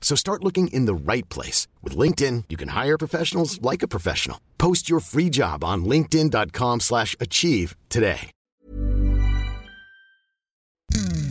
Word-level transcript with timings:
So 0.00 0.16
start 0.16 0.42
looking 0.42 0.66
in 0.68 0.86
the 0.86 1.12
right 1.12 1.28
place. 1.28 1.68
With 1.84 1.96
LinkedIn, 1.96 2.44
you 2.50 2.56
can 2.56 2.70
hire 2.70 2.98
professionals 2.98 3.62
like 3.62 3.84
a 3.84 3.88
professional. 3.96 4.38
Post 4.58 4.90
your 4.90 5.00
free 5.00 5.30
job 5.30 5.62
on 5.62 5.84
linkedin.com 5.84 6.80
slash 6.80 7.14
achieve 7.20 7.76
today. 7.88 8.30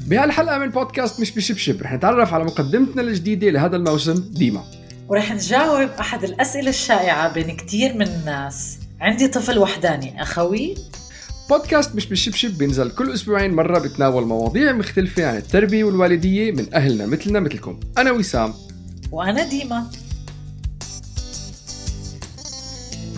بهالحلقة 0.07 0.57
من 0.57 0.69
بودكاست 0.69 1.19
مش 1.19 1.31
بشبشب 1.31 1.81
رح 1.81 1.93
نتعرف 1.93 2.33
على 2.33 2.43
مقدمتنا 2.43 3.01
الجديدة 3.01 3.49
لهذا 3.49 3.75
الموسم 3.75 4.13
ديما 4.33 4.63
ورح 5.07 5.31
نجاوب 5.31 5.89
أحد 5.89 6.23
الأسئلة 6.23 6.69
الشائعة 6.69 7.33
بين 7.33 7.55
كتير 7.57 7.93
من 7.93 8.07
الناس 8.07 8.79
عندي 9.01 9.27
طفل 9.27 9.59
وحداني 9.59 10.21
أخوي 10.21 10.75
بودكاست 11.49 11.95
مش 11.95 12.05
بالشبشب 12.05 12.57
بينزل 12.57 12.91
كل 12.91 13.13
أسبوعين 13.13 13.53
مرة 13.53 13.79
بتناول 13.79 14.25
مواضيع 14.25 14.71
مختلفة 14.71 15.27
عن 15.27 15.37
التربية 15.37 15.83
والوالدية 15.83 16.51
من 16.51 16.73
أهلنا 16.73 17.05
مثلنا 17.05 17.39
مثلكم. 17.39 17.79
أنا 17.97 18.11
وسام. 18.11 18.53
وأنا 19.11 19.49
ديما. 19.49 19.89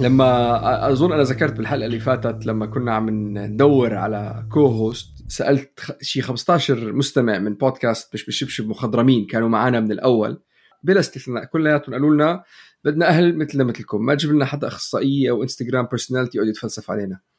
لما 0.02 0.92
أظن 0.92 1.12
أنا 1.12 1.24
ذكرت 1.24 1.54
بالحلقة 1.54 1.86
اللي 1.86 2.00
فاتت 2.00 2.46
لما 2.46 2.66
كنا 2.66 2.94
عم 2.94 3.10
ندور 3.38 3.96
على 3.96 4.46
co-host 4.52 5.08
سألت 5.28 5.98
شي 6.02 6.22
15 6.22 6.94
مستمع 6.94 7.40
من 7.40 7.54
بودكاست 7.54 8.14
مش 8.14 8.26
بالشبشب 8.26 8.68
مخضرمين 8.68 9.26
كانوا 9.26 9.50
معنا 9.50 9.80
من 9.80 9.92
الأول. 9.92 10.42
بلا 10.84 11.00
استثناء 11.00 11.46
كلياتهم 11.46 11.94
قالوا 11.94 12.16
لنا 12.16 12.44
بدنا 12.86 13.08
أهل 13.08 13.38
مثلنا 13.38 13.64
مثلكم 13.64 14.06
ما 14.06 14.16
تجيب 14.16 14.32
لنا 14.32 14.46
حدا 14.46 14.68
أخصائية 14.68 15.30
أو 15.30 15.44
انستغرام 15.44 15.86
personality 15.86 16.38
يقعد 16.38 16.50
يتفلسف 16.50 16.92
علينا. 16.92 17.31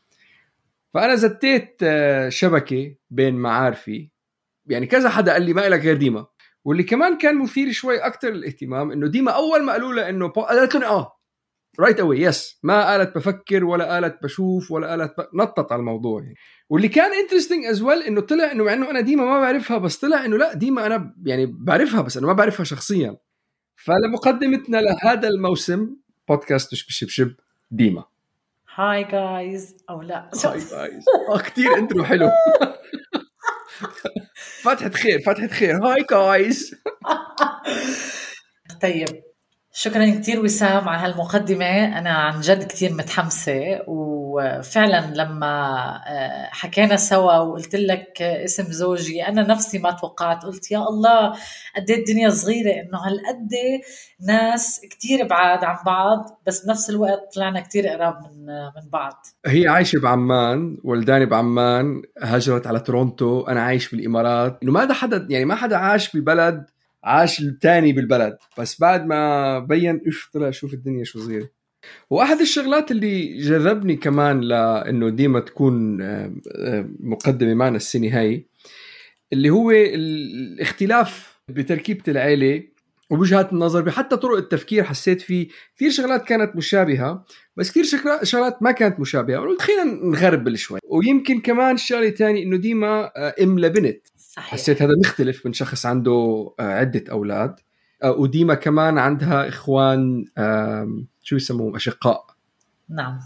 فأنا 0.94 1.14
زتيت 1.14 1.76
آه، 1.82 2.28
شبكة 2.28 2.94
بين 3.10 3.34
معارفي 3.34 4.10
يعني 4.66 4.86
كذا 4.86 5.08
حدا 5.08 5.32
قال 5.32 5.42
لي 5.42 5.52
ما 5.52 5.68
لك 5.68 5.80
غير 5.80 5.96
ديما 5.96 6.26
واللي 6.64 6.82
كمان 6.82 7.18
كان 7.18 7.38
مثير 7.38 7.72
شوي 7.72 7.98
أكثر 7.98 8.30
للاهتمام 8.30 8.90
إنه 8.90 9.08
ديما 9.08 9.30
أول 9.32 9.62
ما 9.62 9.72
قالوا 9.72 9.92
لها 9.92 10.08
إنه. 10.08 10.28
قالت 10.28 10.74
لهم 10.74 10.84
آه 10.84 11.22
right 11.80 12.00
away 12.00 12.20
yes 12.20 12.58
ما 12.62 12.86
قالت 12.90 13.14
بفكر 13.14 13.64
ولا 13.64 13.94
قالت 13.94 14.22
بشوف 14.22 14.70
ولا 14.70 14.90
قالت 14.90 15.20
ب... 15.20 15.36
نطت 15.36 15.72
على 15.72 15.80
الموضوع 15.80 16.22
يعني. 16.22 16.34
واللي 16.68 16.88
كان 16.88 17.12
interesting 17.12 17.64
as 17.64 17.82
well 17.82 18.02
إنه 18.02 18.20
طلع 18.20 18.52
إنه 18.52 18.64
مع 18.64 18.72
إنه 18.72 18.90
أنا 18.90 19.00
ديما 19.00 19.24
ما 19.24 19.40
بعرفها 19.40 19.78
بس 19.78 19.96
طلع 19.96 20.24
إنه 20.24 20.36
لا 20.36 20.54
ديما 20.54 20.86
أنا 20.86 21.14
يعني 21.26 21.46
بعرفها 21.46 22.00
بس 22.00 22.16
أنا 22.16 22.26
ما 22.26 22.32
بعرفها 22.32 22.64
شخصيا 22.64 23.16
فلمقدمتنا 23.76 24.76
لهذا 24.76 25.28
الموسم 25.28 25.96
بودكاست 26.28 26.72
مش 26.72 26.86
بشبشب 26.86 27.34
ديما 27.70 28.04
hi 28.74 29.04
guys 29.04 29.76
أو 29.90 30.02
لا. 30.02 30.30
hi 30.44 30.58
guys 30.58 31.04
آه 31.28 31.38
كثير 31.38 31.78
intro 31.78 32.04
حلو. 32.04 32.30
فتحة 34.62 34.90
خير 34.90 35.20
فتحة 35.20 35.46
خير. 35.46 35.84
hi 35.86 36.04
guys 36.10 36.74
طيب. 38.82 39.31
شكرا 39.74 40.10
كثير 40.10 40.40
وسام 40.40 40.88
على 40.88 41.12
هالمقدمة. 41.12 41.98
أنا 41.98 42.10
عن 42.10 42.40
جد 42.40 42.64
كثير 42.64 42.92
متحمسة 42.92 43.60
وفعلا 43.86 45.12
لما 45.14 45.54
آه، 46.06 46.48
حكينا 46.50 46.96
سوا 46.96 47.36
وقلت 47.36 47.76
لك 47.76 48.22
اسم 48.22 48.64
زوجي 48.64 49.28
أنا 49.28 49.42
نفسي 49.42 49.78
ما 49.78 49.90
توقعت. 49.90 50.44
قلت 50.44 50.70
يا 50.70 50.78
الله 50.78 51.32
قد 51.76 51.90
إيه 51.90 51.98
الدنيا 51.98 52.30
صغيرة 52.30 52.70
إنه 52.70 52.98
هالقد 52.98 53.50
ناس 54.26 54.80
كثير 54.90 55.26
بعاد 55.26 55.64
عن 55.64 55.76
بعض 55.86 56.42
بس 56.46 56.64
بنفس 56.66 56.90
الوقت 56.90 57.34
طلعنا 57.34 57.60
كثير 57.60 57.88
قراب 57.88 58.14
من 58.14 58.46
من 58.46 58.90
بعض. 58.92 59.26
هي 59.46 59.68
عايشة 59.68 60.00
بعمان 60.00 60.76
ولداني 60.84 61.26
بعمان 61.26 62.02
هاجرت 62.22 62.66
على 62.66 62.80
تورونتو. 62.80 63.40
أنا 63.40 63.62
عايش 63.62 63.90
بالإمارات. 63.90 64.58
إنه 64.62 64.72
ما 64.72 64.94
حدا 64.94 65.26
يعني 65.30 65.44
ما 65.44 65.54
حدا 65.54 65.76
عاش 65.76 66.16
ببلد 66.16 66.66
عاش 67.04 67.40
الثاني 67.40 67.92
بالبلد. 67.92 68.36
بس 68.58 68.80
بعد 68.80 69.06
ما 69.06 69.58
بين 69.58 70.00
إيش 70.06 70.28
طلع؟ 70.32 70.50
شوف 70.50 70.74
الدنيا 70.74 71.04
شو 71.04 71.18
صغيرة 71.20 71.48
وأحد 72.10 72.40
الشغلات 72.40 72.90
اللي 72.90 73.38
جذبني 73.38 73.96
كمان 73.96 74.40
لأنه 74.40 75.08
ديما 75.10 75.40
تكون 75.40 75.98
مقدمة 77.00 77.54
معنا 77.54 77.76
السنة 77.76 78.18
هاي 78.20 78.46
اللي 79.32 79.50
هو 79.50 79.70
الاختلاف 79.70 81.38
بتركيبة 81.48 82.02
العيلة 82.08 82.62
وبوجهات 83.10 83.52
النظر 83.52 83.80
بحتى 83.82 84.16
طرق 84.16 84.36
التفكير 84.36 84.84
حسيت 84.84 85.20
في 85.20 85.48
كثير 85.76 85.90
شغلات 85.90 86.24
كانت 86.24 86.56
مشابهة 86.56 87.24
بس 87.56 87.70
كثير 87.70 87.84
شغلات- 88.22 88.62
ما 88.62 88.70
كانت 88.72 89.00
مشابهة. 89.00 89.38
قلت 89.38 89.62
خلينا 89.62 89.84
نغربل 89.84 90.58
شوي. 90.58 90.78
ويمكن 90.84 91.40
كمان 91.40 91.76
شغلة 91.76 92.10
ثانية 92.10 92.42
إنه 92.42 92.56
ديما 92.56 93.12
آه، 93.16 93.34
إم 93.42 93.58
لبنت. 93.58 94.06
صحيح. 94.36 94.50
حسيت 94.50 94.82
هذا 94.82 94.92
مختلف 95.04 95.46
من 95.46 95.52
شخص 95.52 95.86
عنده 95.86 96.50
آه، 96.60 96.62
عدة 96.62 97.04
أولاد. 97.10 97.54
آه، 98.02 98.10
وديما 98.10 98.54
كمان 98.54 98.98
عندها 98.98 99.48
إخوان 99.48 100.24
آم، 100.38 101.06
شو 101.22 101.36
يسموهم؟ 101.36 101.74
أشقاء. 101.74 102.26
نعم. 102.88 103.18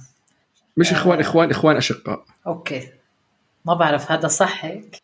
مش 0.77 0.93
آه. 0.93 0.97
إخوان 0.97 1.21
إخوان 1.21 1.51
إخوان 1.51 1.77
أشقاء. 1.77 2.25
okay. 2.47 2.89
ما 3.65 3.75
بعرف 3.75 4.13
هذا 4.13 4.29
صح 4.29 4.65
هيك؟ 4.65 4.97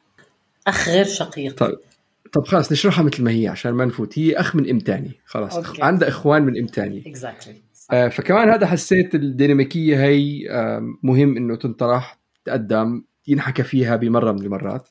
أخ 0.66 0.88
غير 0.88 1.04
شقيق. 1.04 1.56
طيب. 1.56 1.78
طب 2.32 2.46
خلاص 2.46 2.72
نشرحها 2.72 3.04
مثل 3.04 3.24
ما 3.24 3.30
هي 3.30 3.48
عشان 3.48 3.72
ما 3.72 3.84
نفوت. 3.84 4.18
هي 4.18 4.34
أخ 4.36 4.56
من 4.56 4.70
أم 4.70 4.78
تاني. 4.78 5.20
خلاص 5.26 5.56
okay. 5.56 5.82
عندها 5.82 6.08
إخوان 6.08 6.42
من 6.42 6.58
أم 6.58 6.66
تاني. 6.66 7.04
exactly 7.06 7.62
آه، 7.92 8.08
فكمان 8.08 8.50
هذا 8.50 8.66
حسيت 8.66 9.14
الديناميكية 9.14 10.04
هي 10.04 10.48
مهم 11.02 11.36
إنه 11.36 11.56
تنطرح 11.56 12.18
تقدم 12.44 13.04
ينحكى 13.26 13.62
فيها 13.62 13.96
بمرة 13.96 14.32
من 14.32 14.42
المرات. 14.42 14.88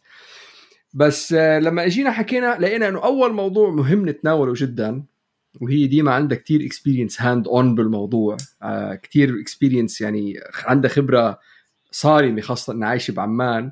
بس 0.93 1.33
آه، 1.33 1.59
لما 1.59 1.85
اجينا 1.85 2.11
حكينا 2.11 2.57
لقينا 2.59 2.87
انه 2.87 3.03
اول 3.03 3.33
موضوع 3.33 3.69
مهم 3.69 4.09
نتناوله 4.09 4.53
جدا 4.55 5.03
وهي 5.61 5.87
ديما 5.87 6.13
عندها 6.13 6.37
كتير 6.37 6.65
experience 6.65 7.21
hands 7.21 7.47
on 7.47 7.75
بالموضوع 7.75 8.37
آه 8.63 8.95
كتير 8.95 9.39
experience 9.41 10.01
يعني 10.01 10.39
عندها 10.65 10.91
خبرة 10.91 11.39
صارمة 11.91 12.41
خاصة 12.41 12.73
إنها 12.73 12.89
عايشة 12.89 13.11
بعمان 13.11 13.71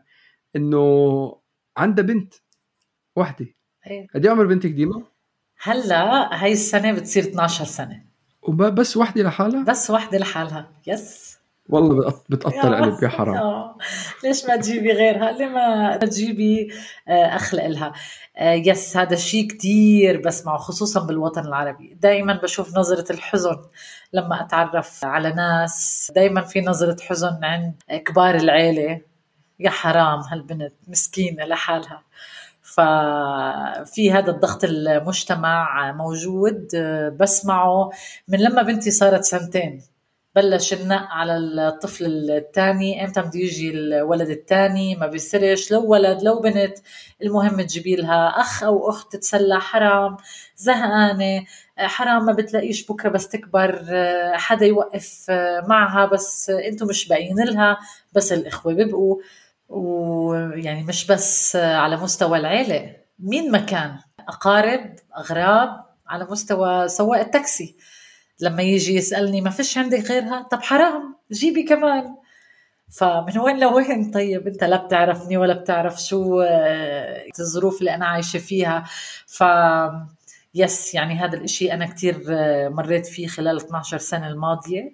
إنه 0.56 1.36
عندها 1.78 2.06
بنت 2.06 2.34
وحدة 3.16 3.48
إيه. 3.88 4.08
قد 4.16 4.26
إيه 4.26 4.32
عمر 4.32 4.46
بنتك 4.46 4.70
ديما؟ 4.70 5.04
هلأ 5.62 6.44
هاي 6.44 6.52
السنة 6.52 6.92
بتصير 6.92 7.24
12 7.24 7.66
سنة 7.66 8.04
وبس 8.42 8.98
وحدة 8.98 9.24
لحالها؟ 9.24 9.64
بس 9.64 9.90
وحدة 9.90 10.18
لحالها 10.18 10.72
yes 10.88 11.29
والله 11.70 11.96
بتقط- 12.00 12.24
بتقطع 12.30 12.68
القلب 12.68 13.04
يا 13.04 13.10
حرام. 13.10 13.74
ليش 14.24 14.46
ما 14.46 14.56
تجيبي 14.56 14.92
غيرها؟ 14.92 15.32
ليه 15.32 15.46
ما 15.48 15.98
تجيبي 15.98 16.72
آه، 17.08 17.36
أخلق 17.36 17.66
لها 17.68 17.94
آه، 18.38 18.54
يس 18.54 18.98
هذا 18.98 19.14
الشيء 19.14 19.48
كتير 19.48 20.22
بسمعه 20.22 20.58
خصوصا 20.58 21.06
بالوطن 21.06 21.46
العربي. 21.46 21.98
دايما 22.02 22.34
بشوف 22.34 22.78
نظرة 22.78 23.12
الحزن 23.12 23.58
لما 24.14 24.42
أتعرف 24.42 25.06
على 25.06 25.32
ناس. 25.34 26.12
دايما 26.16 26.42
في 26.42 26.62
نظرة 26.62 26.98
حزن 27.02 27.40
عند 27.44 27.74
كبار 28.06 28.36
العيلة. 28.36 29.02
يا 29.60 29.70
حرام 29.70 30.20
هالبنت 30.20 30.74
مسكينة 30.88 31.46
لحالها. 31.46 32.02
ففي 32.62 34.12
هذا 34.12 34.32
الضغط 34.32 34.64
المجتمع 34.64 35.92
موجود 35.92 36.68
آه، 36.76 37.10
بسمعه 37.10 37.90
من 38.28 38.40
لما 38.40 38.62
بنتي 38.62 38.92
صارت 38.92 39.24
سنتين. 39.24 39.82
بلش 40.42 40.74
النق 40.74 41.08
على 41.10 41.38
الطفل 41.38 42.06
الثاني. 42.32 43.06
إمتى 43.06 43.22
بده 43.22 43.40
يجي 43.40 43.72
الولد 43.72 44.30
الثاني؟ 44.30 44.96
ما 44.96 45.08
بيصيرش. 45.08 45.72
لو 45.72 45.86
ولد 45.86 46.24
لو 46.24 46.40
بنت 46.40 46.78
المهم 47.22 47.62
تجيبي 47.62 47.96
لها 47.96 48.28
أخ 48.28 48.64
أو 48.64 48.90
أخت 48.90 49.14
تتسلى 49.14 49.60
حرام. 49.60 50.18
زهقانة. 50.56 51.46
حرام 51.78 52.26
ما 52.26 52.34
بتلاقيش 52.34 52.92
بكرة 52.92 53.10
بس 53.10 53.28
تكبر. 53.28 53.86
حدا 54.34 54.66
يوقف 54.66 55.26
معها 55.68 56.06
بس 56.06 56.50
أنتم 56.50 56.88
مش 56.88 57.08
باين 57.08 57.44
لها. 57.44 57.78
بس 58.14 58.34
الإخوة 58.34 58.74
بيبقوا. 58.74 59.16
ويعني 59.70 60.84
مش 60.84 61.08
بس 61.08 61.56
على 61.56 61.98
مستوى 61.98 62.38
العيلة. 62.38 62.96
مين 63.20 63.52
ما 63.52 63.58
كان؟ 63.58 63.98
أقارب 64.28 64.96
أغراب 65.18 65.86
على 66.08 66.28
مستوى 66.30 66.88
سواق 66.88 67.20
التاكسي. 67.20 67.76
لما 68.42 68.64
يجي 68.64 68.96
يسألني 68.96 69.42
ما 69.42 69.50
فيش 69.50 69.78
عندك 69.78 70.00
غيرها؟ 70.00 70.42
طب 70.52 70.62
حرام 70.62 71.16
جيبي 71.32 71.64
كمان. 71.64 72.16
فمن 72.92 73.38
وين 73.38 73.60
لوين؟ 73.60 74.12
طيب 74.12 74.48
انت 74.48 74.64
لا 74.64 74.86
بتعرفني 74.86 75.38
ولا 75.38 75.54
بتعرف 75.54 76.02
شو 76.02 76.42
آه، 76.42 77.26
الظروف 77.40 77.80
اللي 77.80 77.96
أنا 77.96 78.06
عايشة 78.06 78.40
فيها. 78.40 78.84
ف 79.28 79.44
يس 80.56 80.96
يعني 80.96 81.14
هذا 81.16 81.38
الإشي 81.38 81.74
أنا 81.74 81.86
كتير 81.86 82.26
آه، 82.30 82.70
مريت 82.70 83.06
فيه 83.06 83.28
خلال 83.28 83.58
12 83.58 83.98
سنة 83.98 84.28
الماضية. 84.28 84.94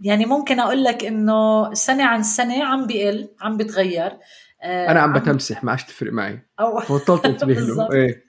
يعني 0.00 0.26
ممكن 0.26 0.60
أقول 0.60 0.84
لك 0.84 1.04
إنه 1.04 1.74
سنة 1.74 2.04
عن 2.04 2.22
سنة 2.22 2.64
عم 2.64 2.86
بيقل 2.86 3.28
عم 3.40 3.56
بتغير. 3.56 4.12
آه، 4.62 4.90
أنا 4.90 5.00
عم 5.00 5.12
بتمسح 5.12 5.64
ما 5.64 5.70
عادش 5.70 5.84
تفرق 5.84 6.12
معي. 6.12 6.42
أو 6.60 6.78
بطلت 6.90 7.26
انتبه 7.26 7.54
له 7.54 7.92
إيه. 7.92 8.24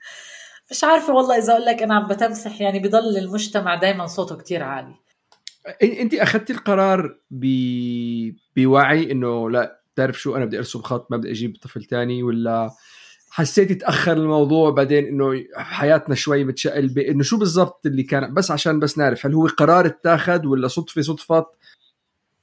مش 0.72 0.84
عارفة 0.84 1.12
والله 1.12 1.38
إذا 1.38 1.52
أقول 1.52 1.64
لك 1.64 1.82
أنا 1.82 1.94
عم 1.94 2.06
بتمسح 2.08 2.60
يعني 2.60 2.78
بضل 2.78 3.16
المجتمع 3.18 3.74
دائما 3.74 4.06
صوته 4.06 4.36
كتير 4.36 4.62
عالي. 4.62 4.94
انت 5.82 6.14
اخذتي 6.14 6.52
القرار 6.52 7.18
ب... 7.30 7.46
بوعي 8.56 9.12
إنه 9.12 9.50
لا 9.50 9.80
تعرف 9.96 10.20
شو 10.20 10.36
أنا 10.36 10.44
بدي 10.44 10.58
أرسم 10.58 10.82
خط 10.82 11.10
ما 11.10 11.16
بدي 11.16 11.30
أجيب 11.30 11.56
طفل 11.62 11.84
تاني 11.84 12.22
ولا 12.22 12.70
حسيتي 13.30 13.74
تأخر 13.74 14.12
الموضوع 14.12 14.70
بعدين 14.70 15.04
إنه 15.06 15.44
حياتنا 15.56 16.14
شوي 16.14 16.44
متشقل 16.44 16.98
إنه 16.98 17.22
شو 17.22 17.38
بالضبط 17.38 17.86
اللي 17.86 18.02
كان؟ 18.02 18.34
بس 18.34 18.50
عشان 18.50 18.80
بس 18.80 18.98
نعرف 18.98 19.26
هل 19.26 19.34
هو 19.34 19.46
قرار 19.46 19.86
اتاخذ 19.86 20.46
ولا 20.46 20.68
صدفة 20.68 21.02
صدفت 21.02 21.46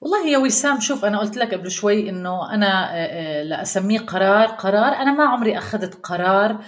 والله 0.02 0.28
يا 0.28 0.38
وسام 0.38 0.80
شوف 0.80 1.06
أنا 1.06 1.20
قلت 1.20 1.38
لك 1.38 1.54
قبل 1.54 1.72
شوي 1.72 2.10
إنه 2.10 2.54
أنا 2.54 3.44
لأسميه 3.44 4.00
قرار 4.00 4.48
قرار 4.48 4.94
أنا 4.94 5.14
ما 5.14 5.24
عمري 5.24 5.58
أخذت 5.58 5.96
قرار 6.04 6.60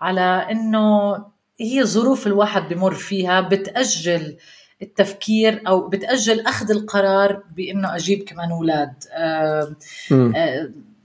على 0.00 0.46
إنه 0.50 1.16
هي 1.60 1.84
ظروف 1.84 2.26
الواحد 2.26 2.68
بمر 2.74 2.94
فيها 2.94 3.40
بتأجل 3.40 4.36
التفكير 4.82 5.62
أو 5.68 5.88
بتأجل 5.88 6.40
أخذ 6.46 6.70
القرار 6.70 7.42
بإنه 7.56 7.96
أجيب 7.96 8.22
كمان 8.22 8.50
أولاد. 8.50 8.94
آه 9.12 9.76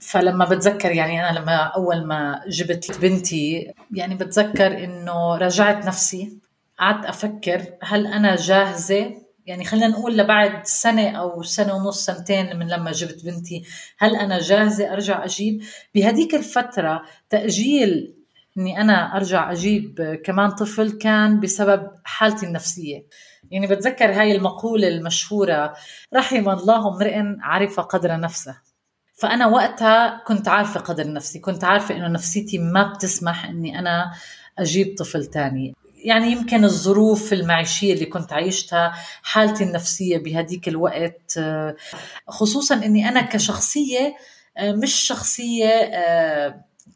فلما 0.00 0.44
بتذكر 0.44 0.90
يعني 0.90 1.28
أنا 1.28 1.38
لما 1.38 1.56
أول 1.56 2.06
ما 2.06 2.42
جبت 2.48 3.00
بنتي 3.00 3.72
يعني 3.94 4.14
بتذكر 4.14 4.84
إنه 4.84 5.36
راجعت 5.36 5.86
نفسي 5.86 6.38
قعدت 6.78 7.06
أفكر 7.06 7.64
هل 7.82 8.06
أنا 8.06 8.36
جاهزة؟ 8.36 9.14
يعني 9.46 9.64
خلينا 9.64 9.88
نقول 9.88 10.16
لبعد 10.16 10.66
سنة 10.66 11.10
أو 11.10 11.42
سنة 11.42 11.74
ونص 11.74 12.04
سنتين 12.06 12.56
من 12.58 12.68
لما 12.68 12.92
جبت 12.92 13.24
بنتي 13.24 13.62
هل 13.98 14.16
أنا 14.16 14.38
جاهزة 14.38 14.92
أرجع 14.92 15.24
أجيب؟ 15.24 15.62
بهديك 15.94 16.34
الفترة 16.34 17.02
تأجيل 17.30 18.14
أني 18.58 18.80
أنا 18.80 19.16
أرجع 19.16 19.52
أجيب 19.52 20.20
كمان 20.24 20.50
طفل 20.50 20.90
كان 20.98 21.40
بسبب 21.40 21.90
حالتي 22.04 22.46
النفسية. 22.46 23.06
يعني 23.50 23.66
بتذكر 23.66 24.12
هاي 24.12 24.36
المقولة 24.36 24.88
المشهورة 24.88 25.74
رحم 26.14 26.48
الله 26.48 26.88
امرئ 26.88 27.22
عرف 27.40 27.80
قدر 27.80 28.20
نفسه. 28.20 28.56
فأنا 29.14 29.46
وقتها 29.46 30.22
كنت 30.26 30.48
عارفة 30.48 30.80
قدر 30.80 31.12
نفسي 31.12 31.38
كنت 31.38 31.64
عارفة 31.64 31.96
إنه 31.96 32.08
نفسيتي 32.08 32.58
ما 32.58 32.92
بتسمح 32.92 33.44
إني 33.44 33.78
أنا 33.78 34.12
أجيب 34.58 34.94
طفل 34.98 35.26
تاني. 35.26 35.74
يعني 36.04 36.32
يمكن 36.32 36.64
الظروف 36.64 37.32
المعيشية 37.32 37.94
اللي 37.94 38.06
كنت 38.06 38.32
عايشتها 38.32 38.92
حالتي 39.22 39.64
النفسية 39.64 40.18
بهديك 40.18 40.68
الوقت 40.68 41.40
خصوصا 42.28 42.74
أني 42.74 43.08
أنا 43.08 43.20
كشخصية 43.20 44.16
مش 44.62 44.94
شخصية 44.94 45.90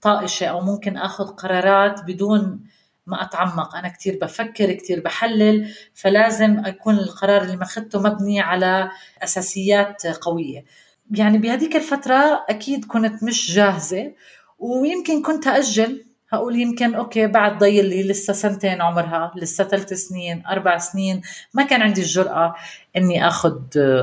طائشة 0.02 0.46
أو 0.46 0.61
ممكن 0.61 0.96
أخذ 0.96 1.25
قرارات 1.26 2.00
بدون 2.05 2.61
ما 3.06 3.23
أتعمق. 3.23 3.76
أنا 3.76 3.88
كتير 3.88 4.19
بفكر 4.23 4.73
كتير 4.73 5.00
بحلل 5.00 5.75
فلازم 5.94 6.67
يكون 6.67 6.94
القرار 6.94 7.43
اللي 7.43 7.56
ماخذته 7.56 8.00
مبني 8.00 8.41
على 8.41 8.91
أساسيات 9.23 10.06
قوية. 10.06 10.64
يعني 11.11 11.38
بهذيك 11.38 11.76
الفترة 11.76 12.44
أكيد 12.49 12.85
كنت 12.85 13.23
مش 13.23 13.52
جاهزة 13.55 14.12
ويمكن 14.58 15.23
كنت 15.23 15.46
أجل 15.46 16.05
هقول 16.29 16.61
يمكن 16.61 16.94
أوكي 16.94 17.26
بعد 17.26 17.58
ضيل 17.58 17.85
لي 17.88 18.02
لسه 18.02 18.32
سنتين 18.32 18.82
عمرها 18.82 19.32
لسه 19.37 19.64
ثلاث 19.64 19.93
سنين 19.93 20.46
أربع 20.46 20.79
سنين 20.79 21.23
ما 21.55 21.62
كان 21.64 21.82
عندي 21.82 22.00
الجرأة 22.00 22.55
إني 22.96 23.29
آخذ 23.29 23.58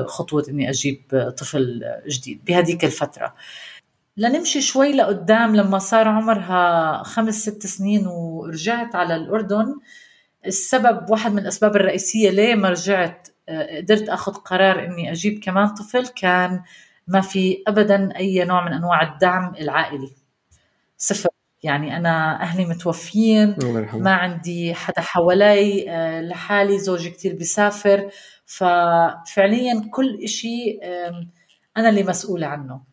خطوة 0.06 0.44
إني 0.48 0.70
أجيب 0.70 1.32
طفل 1.38 1.82
جديد 2.08 2.44
بهذيك 2.44 2.84
الفترة. 2.84 3.34
لنمشي 4.16 4.60
شوي 4.60 4.92
لقدام 4.92 5.56
لما 5.56 5.78
صار 5.78 6.08
عمرها 6.08 7.02
خمس 7.02 7.34
ست 7.34 7.66
سنين 7.66 8.06
ورجعت 8.06 8.94
على 8.94 9.16
الأردن. 9.16 9.74
السبب 10.46 11.10
واحد 11.10 11.32
من 11.32 11.38
الأسباب 11.38 11.76
الرئيسية 11.76 12.30
ليه 12.30 12.54
ما 12.54 12.70
رجعت 12.70 13.28
قدرت 13.48 14.08
أخذ 14.08 14.32
قرار 14.32 14.86
إني 14.86 15.12
أجيب 15.12 15.40
كمان 15.42 15.68
طفل 15.68 16.06
كان 16.06 16.62
ما 17.08 17.20
في 17.20 17.62
أبدا 17.66 18.16
أي 18.16 18.44
نوع 18.44 18.64
من 18.64 18.72
أنواع 18.72 19.12
الدعم 19.12 19.54
العائلي. 19.60 20.10
صفر. 20.98 21.28
يعني 21.62 21.96
أنا 21.96 22.42
أهلي 22.42 22.64
متوفيين 22.64 23.56
ما 23.94 24.12
عندي 24.12 24.74
حدا 24.74 25.00
حوالي 25.00 25.84
لحالي 26.28 26.78
زوجي 26.78 27.10
كتير 27.10 27.34
بيسافر. 27.34 28.10
ففعليا 28.46 29.88
كل 29.90 30.20
إشي 30.24 30.78
أنا 31.76 31.88
اللي 31.88 32.02
مسؤولة 32.02 32.46
عنه. 32.46 32.91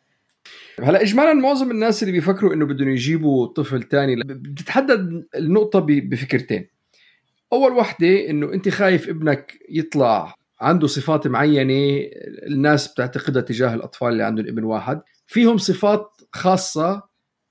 هلا 0.83 1.01
اجمالا 1.01 1.33
معظم 1.33 1.71
الناس 1.71 2.03
اللي 2.03 2.11
بيفكروا 2.11 2.53
إنه 2.53 2.65
بدهم 2.65 2.89
يجيبوا 2.89 3.47
طفل 3.47 3.83
تاني 3.83 4.15
بتتحدد 4.25 5.27
النقطة 5.35 5.79
بفكرتين. 5.79 6.67
أول 7.53 7.71
وحدة 7.71 8.29
إنه 8.29 8.53
أنت 8.53 8.69
خايف 8.69 9.09
ابنك 9.09 9.59
يطلع 9.69 10.33
عنده 10.61 10.87
صفات 10.87 11.27
معينة 11.27 12.09
الناس 12.47 12.93
بتعتقدها 12.93 13.41
تجاه 13.41 13.73
الأطفال 13.75 14.07
اللي 14.07 14.23
عندهم 14.23 14.47
ابن 14.47 14.63
واحد. 14.63 15.01
فيهم 15.27 15.57
صفات 15.57 16.21
خاصة 16.33 17.09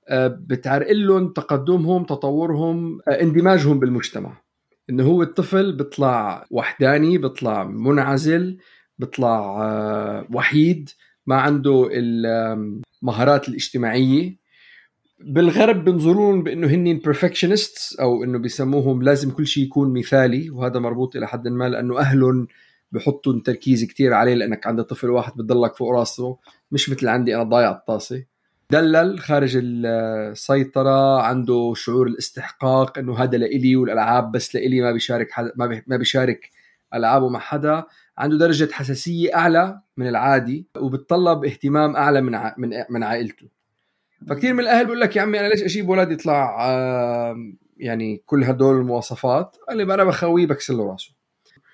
آه، 0.09 0.27
بتعرق 0.27 0.91
لهم 0.91 1.33
تقدمهم 1.33 2.03
تطورهم 2.03 2.99
آه، 3.07 3.21
اندماجهم 3.21 3.79
بالمجتمع. 3.79 4.41
إنه 4.89 5.03
هو 5.03 5.23
الطفل 5.23 5.75
بيطلع 5.75 6.45
وحداني 6.51 7.17
بيطلع 7.17 7.63
منعزل 7.63 8.57
بيطلع 8.99 9.61
آه، 9.63 10.27
وحيد. 10.33 10.89
ما 11.27 11.35
عنده 11.35 11.89
المهارات 11.91 13.49
الاجتماعية. 13.49 14.39
بالغرب 15.19 15.85
بنظرون 15.85 16.43
بأنه 16.43 16.67
هن 16.67 17.01
perfectionists 17.07 18.01
أو 18.01 18.23
إنه 18.23 18.39
بيسموهم 18.39 19.03
لازم 19.03 19.31
كل 19.31 19.47
شيء 19.47 19.63
يكون 19.63 19.93
مثالي 19.93 20.49
وهذا 20.49 20.79
مربوط 20.79 21.15
إلى 21.15 21.27
حد 21.27 21.47
ما 21.47 21.69
لأنه 21.69 21.99
اهلهم 21.99 22.47
بحطوا 22.91 23.41
تركيز 23.45 23.83
كتير 23.83 24.13
عليه 24.13 24.33
لأنك 24.33 24.67
عندك 24.67 24.85
طفل 24.85 25.09
واحد 25.09 25.33
بتضلك 25.33 25.75
فوق 25.75 25.91
راسه 25.91 26.37
مش 26.71 26.89
مثل 26.89 27.07
عندي 27.07 27.35
أنا 27.35 27.43
ضايع 27.43 27.71
الطاسة. 27.71 28.23
دلل 28.71 29.19
خارج 29.19 29.59
السيطرة 29.63 31.21
عنده 31.21 31.73
شعور 31.75 32.07
الاستحقاق 32.07 32.97
إنه 32.97 33.17
هذا 33.17 33.37
لإلي 33.37 33.75
والألعاب 33.75 34.31
بس 34.31 34.55
لإلي 34.55 34.81
ما 34.81 34.91
بيشارك 34.91 35.31
حدا 35.31 35.51
ما 35.87 35.97
بيشارك 35.97 36.49
ألعابه 36.93 37.29
مع 37.29 37.39
حدا. 37.39 37.83
عنده 38.19 38.37
درجة 38.37 38.69
حساسية 38.71 39.35
أعلى 39.35 39.81
من 39.97 40.07
العادي 40.07 40.67
وبتطلب 40.77 41.45
اهتمام 41.45 41.95
أعلى 41.95 42.21
من 42.21 42.35
ع... 42.35 42.55
من 42.57 42.69
من 42.89 43.03
عائلته. 43.03 43.47
فكثير 44.27 44.53
من 44.53 44.59
الأهل 44.59 44.85
بقول 44.85 45.01
لك 45.01 45.15
يا 45.15 45.21
عمي 45.21 45.39
أنا 45.39 45.47
ليش 45.47 45.63
أجيب 45.63 45.89
ولد 45.89 46.11
يطلع 46.11 46.57
يعني 47.77 48.21
كل 48.25 48.43
هدول 48.43 48.75
المواصفات؟ 48.75 49.57
قال 49.69 49.77
لي 49.77 49.93
أنا 49.93 50.03
بخويه 50.03 50.45
بكسر 50.47 50.73
له 50.73 50.91
راسه. 50.91 51.11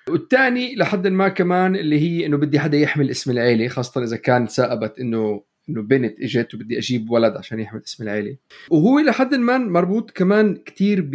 والثاني 0.08 0.74
لحد 0.76 1.06
ما 1.06 1.28
كمان 1.28 1.76
اللي 1.76 2.00
هي 2.00 2.26
إنه 2.26 2.36
بدي 2.36 2.60
حدا 2.60 2.78
يحمل 2.78 3.10
اسم 3.10 3.30
العيلة 3.30 3.68
خاصة 3.68 4.02
إذا 4.02 4.16
كان 4.16 4.46
ثاقبت 4.46 4.98
إنه 4.98 5.42
إنه 5.68 5.82
بنت 5.82 6.20
إجت 6.20 6.54
وبدي 6.54 6.78
أجيب 6.78 7.10
ولد 7.10 7.36
عشان 7.36 7.60
يحمل 7.60 7.82
اسم 7.86 8.04
العيلة. 8.04 8.36
وهو 8.70 8.98
لحد 8.98 9.34
ما 9.34 9.58
مربوط 9.58 10.10
كمان 10.10 10.56
كتير 10.56 11.10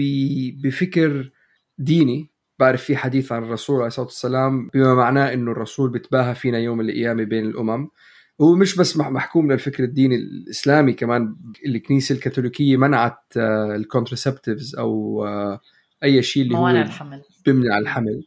بفكر 0.63 1.31
ديني. 1.77 2.30
بعرف 2.61 2.83
في 2.83 2.95
حديث 2.95 3.31
عن 3.31 3.43
الرسول 3.43 3.75
عليه 3.75 3.87
الصلاة 3.87 4.05
والسلام 4.05 4.69
بما 4.73 4.93
معناه 4.93 5.33
إنه 5.33 5.51
الرسول 5.51 5.89
بتباهى 5.89 6.35
فينا 6.35 6.57
يوم 6.57 6.81
القيامة 6.81 7.23
بين 7.23 7.45
الأمم. 7.45 7.87
هو 8.41 8.55
مش 8.55 8.75
بس 8.75 8.97
محكوم 8.97 9.51
للفكر 9.51 9.83
الديني 9.83 10.15
الإسلامي 10.15 10.93
كمان 10.93 11.35
الكنيسة 11.65 12.15
الكاثوليكية 12.15 12.77
منعت 12.77 13.23
آه، 13.37 13.75
الكونترسبتيفز 13.75 14.75
أو 14.75 15.25
آه، 15.25 15.59
أي 16.03 16.23
شيء 16.23 16.43
اللي 16.43 16.57
هو 16.57 16.67
الحمل. 16.67 17.21
بيمنع 17.45 17.77
الحمل. 17.77 18.23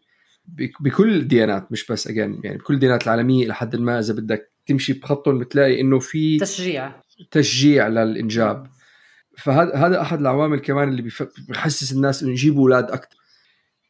بكل 0.81 1.17
الديانات 1.17 1.73
مش 1.73 1.87
بس 1.87 2.09
اجين 2.09 2.41
يعني 2.45 2.59
بكل 2.59 2.75
الديانات 2.75 3.05
العالمية 3.05 3.47
لحد 3.47 3.77
ما 3.77 3.99
إذا 3.99 4.15
بدك 4.15 4.53
تمشي 4.67 4.93
بخطهم 4.93 5.39
بتلاقي 5.39 5.81
إنه 5.81 5.99
في 5.99 6.39
تشجيع. 6.39 6.93
تشجيع 7.31 7.89
للإنجاب. 7.89 8.67
فهذا 9.39 9.75
هذا 9.75 10.01
أحد 10.01 10.21
العوامل 10.21 10.59
كمان 10.59 10.89
اللي 10.89 11.11
بحسس 11.49 11.93
الناس 11.93 12.23
إنه 12.23 12.33
يجيبوا 12.33 12.63
أولاد 12.63 12.91
أكثر 12.91 13.24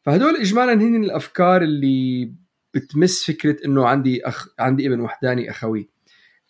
فهدول 0.05 0.35
اجمالا 0.35 0.73
هن 0.73 1.03
الأفكار 1.03 1.61
اللي 1.61 2.31
بتمس 2.73 3.23
فكرة 3.23 3.65
إنه 3.65 3.87
عندي 3.87 4.27
أخ 4.27 4.47
عندي 4.59 4.87
ابن 4.87 4.99
وحداني 4.99 5.51
أخوي. 5.51 5.89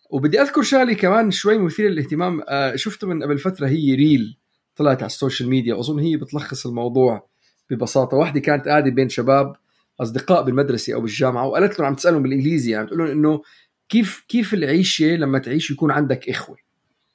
وبدي 0.10 0.42
أذكر 0.42 0.62
شغلة 0.62 0.94
كمان 0.94 1.32
شوي 1.32 1.58
مثيرة 1.58 1.90
للاهتمام 1.90 2.42
آه، 2.50 2.76
شفته 2.76 3.08
من 3.08 3.24
قبل 3.24 3.38
فترة 3.38 3.68
هي 3.68 3.96
ريل 3.96 4.38
طلعت 4.76 4.98
على 4.98 5.06
السوشيال 5.06 5.50
ميديا. 5.50 5.76
واظن 5.76 6.00
هي 6.00 6.18
بتلخص 6.18 6.68
الموضوع 6.68 7.28
ببساطة. 7.70 8.18
واحدة 8.18 8.40
كانت 8.40 8.68
قاعدة 8.68 8.92
بين 8.92 9.10
شباب 9.10 9.56
أصدقاء 10.02 10.44
بالمدرسة 10.44 10.94
أو 10.94 11.02
بالجامعة 11.02 11.48
وقالت 11.48 11.80
لهم 11.80 11.88
عم 11.88 11.96
تسألهم 11.96 12.24
بالإنجليزي 12.24 12.72
يعني 12.72 12.86
بتقول 12.86 13.00
لهم 13.00 13.08
إنه 13.08 13.42
كيف 13.90 14.26
كيف 14.28 14.54
العيشة 14.54 15.06
لما 15.06 15.40
تعيش 15.40 15.72
يكون 15.72 15.92
عندك 15.92 16.30
إخوة؟ 16.30 16.58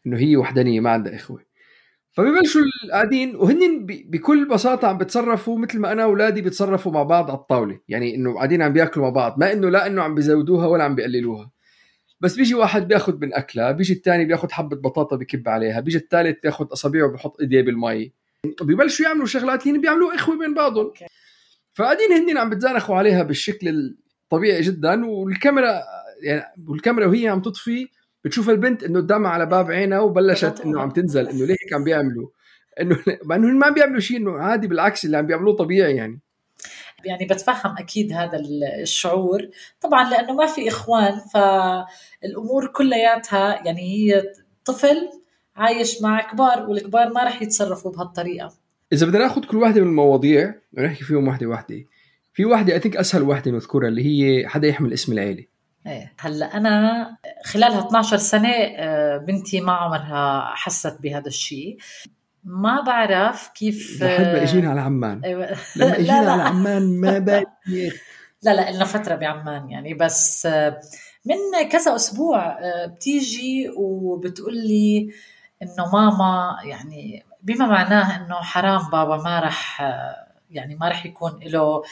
إنه 0.07 0.19
هي 0.19 0.37
وحدانية 0.37 0.81
ما 0.81 0.91
عندها 0.91 1.15
إخوة. 1.15 1.50
فبيبلشوا 2.13 2.63
قاعدين 2.93 3.37
وهن 3.37 3.87
بكل 3.87 4.49
بساطة 4.49 4.89
عم 4.89 4.99
بتصرفوا 4.99 5.59
مثل 5.59 5.79
ما 5.79 5.93
أنا 5.93 6.07
واولادي 6.07 6.43
بيتصرفوا 6.43 6.93
مع 6.93 7.03
بعض 7.03 7.31
على 7.31 7.39
الطاولة. 7.39 7.81
يعني 7.89 8.15
إنه 8.15 8.35
قاعدين 8.35 8.63
عم 8.63 8.73
بيأكلوا 8.73 9.05
مع 9.05 9.11
بعض 9.11 9.39
ما 9.39 9.53
إنه 9.53 9.69
لا 9.69 9.87
إنه 9.87 10.03
عم 10.03 10.15
بيزودوها 10.15 10.67
ولا 10.67 10.85
عم 10.85 10.95
بيقللوها. 10.95 11.51
بس 12.21 12.37
بيجي 12.37 12.55
واحد 12.55 12.89
بياخذ 12.89 13.19
من 13.21 13.35
اكلها 13.35 13.73
بيجي 13.73 13.93
الثاني 13.93 14.25
بياخذ 14.25 14.51
حبة 14.51 14.77
بطاطا 14.77 15.17
بكب 15.17 15.49
عليها 15.49 15.81
بيجي 15.81 15.99
الثالث 15.99 16.39
بياخذ 16.43 16.67
أصابعه 16.73 17.05
وبحط 17.05 17.41
إيديه 17.41 17.63
بالمي. 17.63 18.13
ببلشوا 18.63 19.07
يعملوا 19.07 19.27
شغلات 19.27 19.69
هن 19.69 19.81
بيعملوا 19.81 20.15
إخوة 20.15 20.39
بين 20.39 20.55
بعضهم. 20.55 20.93
فقاعدين 21.73 22.13
هن 22.13 22.39
عم 22.39 22.51
بتزانخوا 22.51 22.97
عليها 22.97 23.23
بالشكل 23.23 23.69
الطبيعي 24.25 24.61
جدا 24.61 25.07
والكاميرا 25.07 25.81
يعني 26.23 26.45
والكاميرا 26.69 27.07
وهي 27.07 27.29
عم 27.29 27.43
تطفي 27.43 27.89
بتشوف 28.25 28.51
البنت 28.51 28.85
إنه 28.85 29.01
قدامها 29.01 29.31
على 29.31 29.47
باب 29.47 29.71
عينها 29.71 30.01
وبلشت 30.01 30.61
إنه 30.65 30.81
عم 30.81 30.91
تنزل 30.91 31.29
إنه 31.29 31.47
ليه 31.47 31.57
هيك 31.63 31.73
عم 31.73 31.85
بيعملوا؟ 31.85 32.29
إنه 32.81 32.97
مع 33.25 33.37
إنه 33.37 33.47
ما 33.47 33.71
بيعملوا 33.71 34.01
شيء 34.01 34.17
إنه 34.17 34.39
عادي 34.39 34.69
بالعكس 34.69 35.05
اللي 35.05 35.17
عم 35.17 35.27
بيعملوه 35.27 35.57
طبيعي 35.57 35.97
يعني. 35.97 36.21
يعني 37.05 37.27
بتفهم 37.27 37.77
أكيد 37.79 38.13
هذا 38.13 38.43
الشعور. 38.83 39.49
طبعا 39.81 40.11
لأنه 40.11 40.35
ما 40.35 40.47
في 40.47 40.69
إخوان 40.69 41.21
فالأمور 41.35 42.67
كلياتها 42.67 43.67
يعني 43.67 43.81
هي 43.81 44.23
طفل 44.65 45.09
عايش 45.57 46.03
مع 46.03 46.33
كبار 46.33 46.71
والكبار 46.71 47.13
ما 47.13 47.25
راح 47.25 47.43
يتصرفوا 47.43 47.93
بهالطريقة. 47.93 48.53
إذا 48.93 49.07
بدنا 49.07 49.19
ناخذ 49.19 49.45
كل 49.45 49.57
واحدة 49.57 49.81
من 49.81 49.87
المواضيع 49.87 50.55
ونحكي 50.79 51.05
فيهم 51.05 51.29
واحدة 51.29 51.47
واحدة. 51.47 51.85
في 52.33 52.45
واحدة 52.45 52.77
اثينك 52.77 52.97
أسهل 52.97 53.23
واحدة 53.23 53.51
نذكرها 53.51 53.89
اللي 53.89 54.05
هي 54.05 54.49
حدا 54.49 54.69
يحمل 54.69 54.93
اسم 54.93 55.13
العيلة. 55.13 55.45
إيه. 55.87 56.13
هلا 56.21 56.57
أنا 56.57 57.17
خلال 57.45 57.73
12 57.73 58.17
سنة 58.17 58.49
آه، 58.49 59.17
بنتي 59.17 59.61
ما 59.61 59.73
عمرها 59.73 60.53
حست 60.55 61.01
بهذا 61.01 61.27
الشيء. 61.27 61.79
ما 62.45 62.81
بعرف 62.81 63.49
كيف 63.49 64.03
لحد 64.03 64.25
ما 64.25 64.43
إجينا 64.43 64.71
على 64.71 64.81
عمان. 64.81 65.25
أيوة. 65.25 65.49
لما 65.77 65.97
إجينا 65.99 66.23
لا. 66.23 66.31
على 66.33 66.43
عمان 66.43 67.01
ما 67.01 67.19
بايخ 67.69 67.95
لا 68.43 68.55
لا 68.55 68.71
لنا 68.71 68.85
فترة 68.85 69.15
بعمان 69.15 69.71
يعني. 69.71 69.95
بس 69.95 70.47
آه، 70.47 70.81
من 71.25 71.69
كذا 71.69 71.97
أسبوع 71.97 72.47
آه، 72.47 72.87
بتيجي 72.87 73.71
وبتقول 73.77 74.55
لي 74.57 75.11
إنه 75.63 75.93
ماما 75.93 76.57
يعني 76.65 77.25
بما 77.43 77.67
معناه 77.67 78.17
إنه 78.17 78.35
حرام 78.35 78.91
بابا 78.91 79.17
ما 79.17 79.41
راح 79.41 79.83
يعني 80.51 80.75
ما 80.75 80.89
راح 80.89 81.07
يكون 81.07 81.41
له 81.43 81.83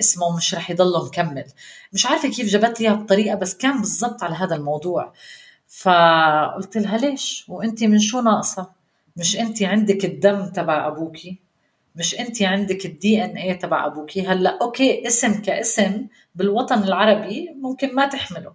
اسمه 0.00 0.26
ومش 0.26 0.54
راح 0.54 0.70
يضله 0.70 1.06
مكمل. 1.06 1.44
مش 1.92 2.06
عارفة 2.06 2.28
كيف 2.28 2.46
جابت 2.46 2.80
لي 2.80 2.90
بطريقه 2.90 3.34
بس 3.36 3.56
كان 3.56 3.80
بالضبط 3.80 4.22
على 4.22 4.34
هذا 4.34 4.56
الموضوع. 4.56 5.12
فقلت 5.68 6.76
لها 6.76 6.96
ليش؟ 6.98 7.44
وانت 7.48 7.84
من 7.84 7.98
شو 7.98 8.20
ناقصة؟ 8.20 8.70
مش 9.16 9.36
انت 9.38 9.62
عندك 9.62 10.04
الدم 10.04 10.46
تبع 10.46 10.86
ابوكي 10.88 11.38
مش 11.96 12.20
انت 12.20 12.42
عندك 12.42 12.86
ال 12.86 13.24
DNA 13.24 13.54
تبع 13.54 13.86
ابوكي 13.86 14.26
هلأ 14.26 14.58
okay 14.62 15.06
اسم 15.06 15.42
كاسم 15.42 16.06
بالوطن 16.34 16.82
العربي 16.82 17.50
ممكن 17.60 17.94
ما 17.94 18.06
تحمله. 18.06 18.52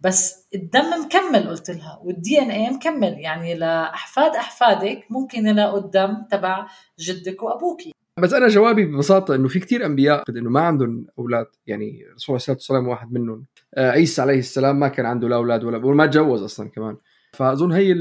بس 0.00 0.46
الدم 0.54 1.04
مكمل 1.04 1.48
قلت 1.48 1.70
لها. 1.70 2.00
والدي 2.04 2.40
ان 2.42 2.50
اي 2.50 2.70
مكمل. 2.70 3.18
يعني 3.18 3.54
لأحفاد 3.54 4.36
أحفادك 4.36 5.04
ممكن 5.10 5.46
يلاقوا 5.46 5.78
الدم 5.78 6.22
تبع 6.30 6.66
جدك 7.00 7.42
وابوكي 7.42 7.94
بس 8.20 8.32
أنا 8.32 8.48
جوابي 8.48 8.84
ببساطة 8.84 9.34
إنه 9.34 9.48
في 9.48 9.60
كتير 9.60 9.86
أنبياء 9.86 10.24
إنه 10.28 10.50
ما 10.50 10.60
عندهم 10.60 11.06
أولاد. 11.18 11.46
يعني 11.66 12.04
الرسول 12.10 12.32
عليه 12.32 12.36
الصلاه 12.36 12.56
والسلام 12.56 12.88
واحد 12.88 13.12
منهم 13.12 13.44
آه، 13.74 13.90
عيسى 13.90 14.22
عليه 14.22 14.38
السلام 14.38 14.80
ما 14.80 14.88
كان 14.88 15.06
عنده 15.06 15.28
لا 15.28 15.36
أولاد 15.36 15.64
ولا 15.64 15.86
وما 15.86 16.06
تجوز 16.06 16.42
أصلا 16.42 16.68
كمان. 16.68 16.96
فأظن 17.32 17.72
هي 17.72 17.92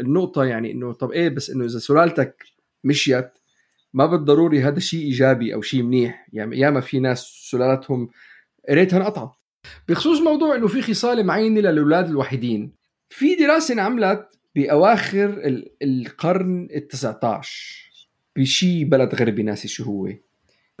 النقطة 0.00 0.44
يعني 0.44 0.72
إنه 0.72 0.92
طب 0.92 1.12
إيه 1.12 1.28
بس 1.28 1.50
إنه 1.50 1.64
إذا 1.64 1.78
سلالتك 1.78 2.44
مشيت 2.84 3.30
ما 3.94 4.06
بالضروري 4.06 4.62
هذا 4.62 4.78
شيء 4.78 5.00
إيجابي 5.00 5.54
أو 5.54 5.62
شيء 5.62 5.82
منيح. 5.82 6.28
يعني 6.32 6.58
ياما 6.58 6.80
في 6.80 7.00
ناس 7.00 7.48
سلالتهم 7.50 8.08
ريتها 8.70 8.96
انقطعت 8.96 9.32
بخصوص 9.88 10.20
موضوع 10.20 10.56
إنه 10.56 10.66
في 10.66 10.82
خصال 10.82 11.26
معينة 11.26 11.60
للأولاد 11.60 12.08
الوحيدين. 12.08 12.72
في 13.08 13.34
دراسة 13.34 13.74
انعملت 13.74 14.28
بأواخر 14.54 15.42
القرن 15.82 16.68
ال19 16.72 17.89
بشي 18.40 18.84
بلد 18.84 19.14
غربي 19.14 19.42
ناسي 19.42 19.68
شو 19.68 19.84
هو. 19.84 20.08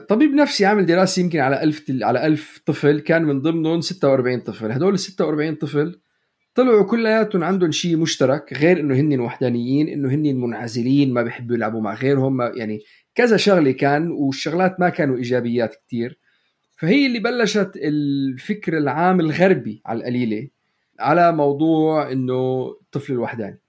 طبيب 0.08 0.30
نفسي 0.34 0.66
عامل 0.66 0.86
دراسة 0.86 1.22
يمكن 1.22 1.38
على 1.38 1.62
ألف 1.62 1.84
على 2.02 2.26
ألف 2.26 2.60
طفل 2.66 3.00
كان 3.00 3.22
من 3.22 3.40
ضمنهم 3.40 3.80
46 3.80 4.40
طفل. 4.40 4.72
هدول 4.72 4.94
ال 4.94 4.98
46 4.98 5.54
طفل 5.54 6.00
طلعوا 6.54 6.84
كلياتهم 6.84 7.44
عندهم 7.44 7.70
شيء 7.72 7.96
مشترك 7.96 8.52
غير 8.52 8.80
إنه 8.80 8.94
هن 8.94 9.20
وحدانيين 9.20 9.88
إنه 9.88 10.08
هن 10.08 10.36
منعزلين 10.36 11.12
ما 11.12 11.22
بيحبوا 11.22 11.56
يلعبوا 11.56 11.80
مع 11.80 11.94
غيرهم 11.94 12.36
ما 12.36 12.52
يعني 12.56 12.80
كذا 13.14 13.36
شغلة 13.36 13.70
كان 13.70 14.10
والشغلات 14.10 14.80
ما 14.80 14.88
كانوا 14.88 15.16
إيجابيات 15.16 15.74
كتير. 15.74 16.18
فهي 16.76 17.06
اللي 17.06 17.18
بلشت 17.18 17.70
الفكر 17.76 18.78
العام 18.78 19.20
الغربي 19.20 19.82
على 19.86 19.98
القليلة 19.98 20.48
على 21.00 21.32
موضوع 21.32 22.12
إنه 22.12 22.66
الطفل 22.82 23.12
الوحداني. 23.12 23.60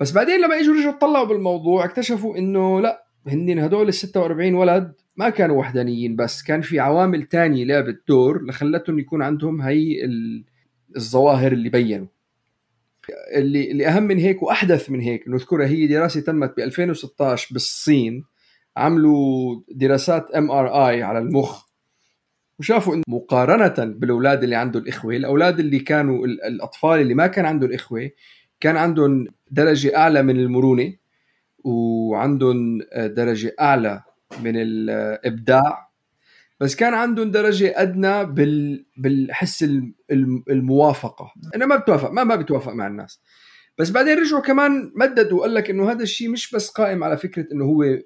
بس 0.00 0.12
بعدين 0.12 0.40
لما 0.40 0.60
اجوا 0.60 0.74
رجعوا 0.74 0.98
طلعوا 0.98 1.26
بالموضوع 1.26 1.84
اكتشفوا 1.84 2.38
إنه 2.38 2.80
لا 2.80 3.06
هن 3.26 3.58
هدول 3.58 3.88
ال 3.88 3.94
46 3.94 4.54
ولد 4.54 4.94
ما 5.16 5.30
كانوا 5.30 5.58
وحدانيين 5.58 6.16
بس 6.16 6.42
كان 6.42 6.60
في 6.60 6.80
عوامل 6.80 7.22
تانية 7.22 7.64
لعبت 7.64 8.02
دور 8.08 8.46
لخلتهم 8.46 8.98
يكون 8.98 9.22
عندهم 9.22 9.60
هي 9.60 10.08
الظواهر 10.96 11.52
اللي 11.52 11.68
بينوا. 11.68 12.06
اللي 13.36 13.70
اللي 13.70 13.88
أهم 13.88 14.02
من 14.02 14.18
هيك 14.18 14.42
وأحدث 14.42 14.90
من 14.90 15.00
هيك 15.00 15.28
نذكرها 15.28 15.66
هي 15.66 15.86
دراسة 15.86 16.20
تمت 16.20 16.56
ب 16.56 16.60
2016 16.60 17.48
بالصين 17.54 18.24
عملوا 18.76 19.60
دراسات 19.70 20.30
إم 20.30 20.50
آر 20.50 20.88
آي 20.88 21.02
على 21.02 21.18
المخ 21.18 21.66
وشافوا 22.58 22.94
إن 22.94 23.02
مقارنة 23.08 23.92
بالأولاد 23.92 24.42
اللي 24.42 24.56
عندهم 24.56 24.82
الإخوة 24.82 25.16
الأولاد 25.16 25.60
اللي 25.60 25.78
كانوا 25.78 26.26
الأطفال 26.26 27.00
اللي 27.00 27.14
ما 27.14 27.26
كان 27.26 27.44
عندهم 27.46 27.72
إخوة 27.72 28.10
كان 28.60 28.76
عندهم 28.76 29.26
درجة 29.50 29.96
أعلى 29.96 30.22
من 30.22 30.36
المرونة 30.36 30.92
وعندهم 31.64 32.80
درجة 32.96 33.54
أعلى 33.60 34.02
من 34.42 34.52
الإبداع. 34.56 35.86
بس 36.60 36.76
كان 36.76 36.94
عندهم 36.94 37.30
درجة 37.30 37.72
أدنى 37.76 38.24
بال... 38.24 38.86
بالحس 38.96 39.68
الموافقة. 40.50 41.32
أنا 41.54 41.66
ما 41.66 41.76
بتوافق 41.76 42.10
ما 42.10 42.24
ما 42.24 42.36
بتوافق 42.36 42.72
مع 42.72 42.86
الناس. 42.86 43.20
بس 43.78 43.90
بعدين 43.90 44.18
رجعوا 44.18 44.42
كمان 44.42 44.92
مددوا 44.94 45.38
وقال 45.38 45.54
لك 45.54 45.70
إنه 45.70 45.90
هذا 45.90 46.02
الشيء 46.02 46.30
مش 46.30 46.54
بس 46.54 46.68
قائم 46.68 47.04
على 47.04 47.16
فكرة 47.16 47.46
إنه 47.52 47.64
هو 47.64 47.98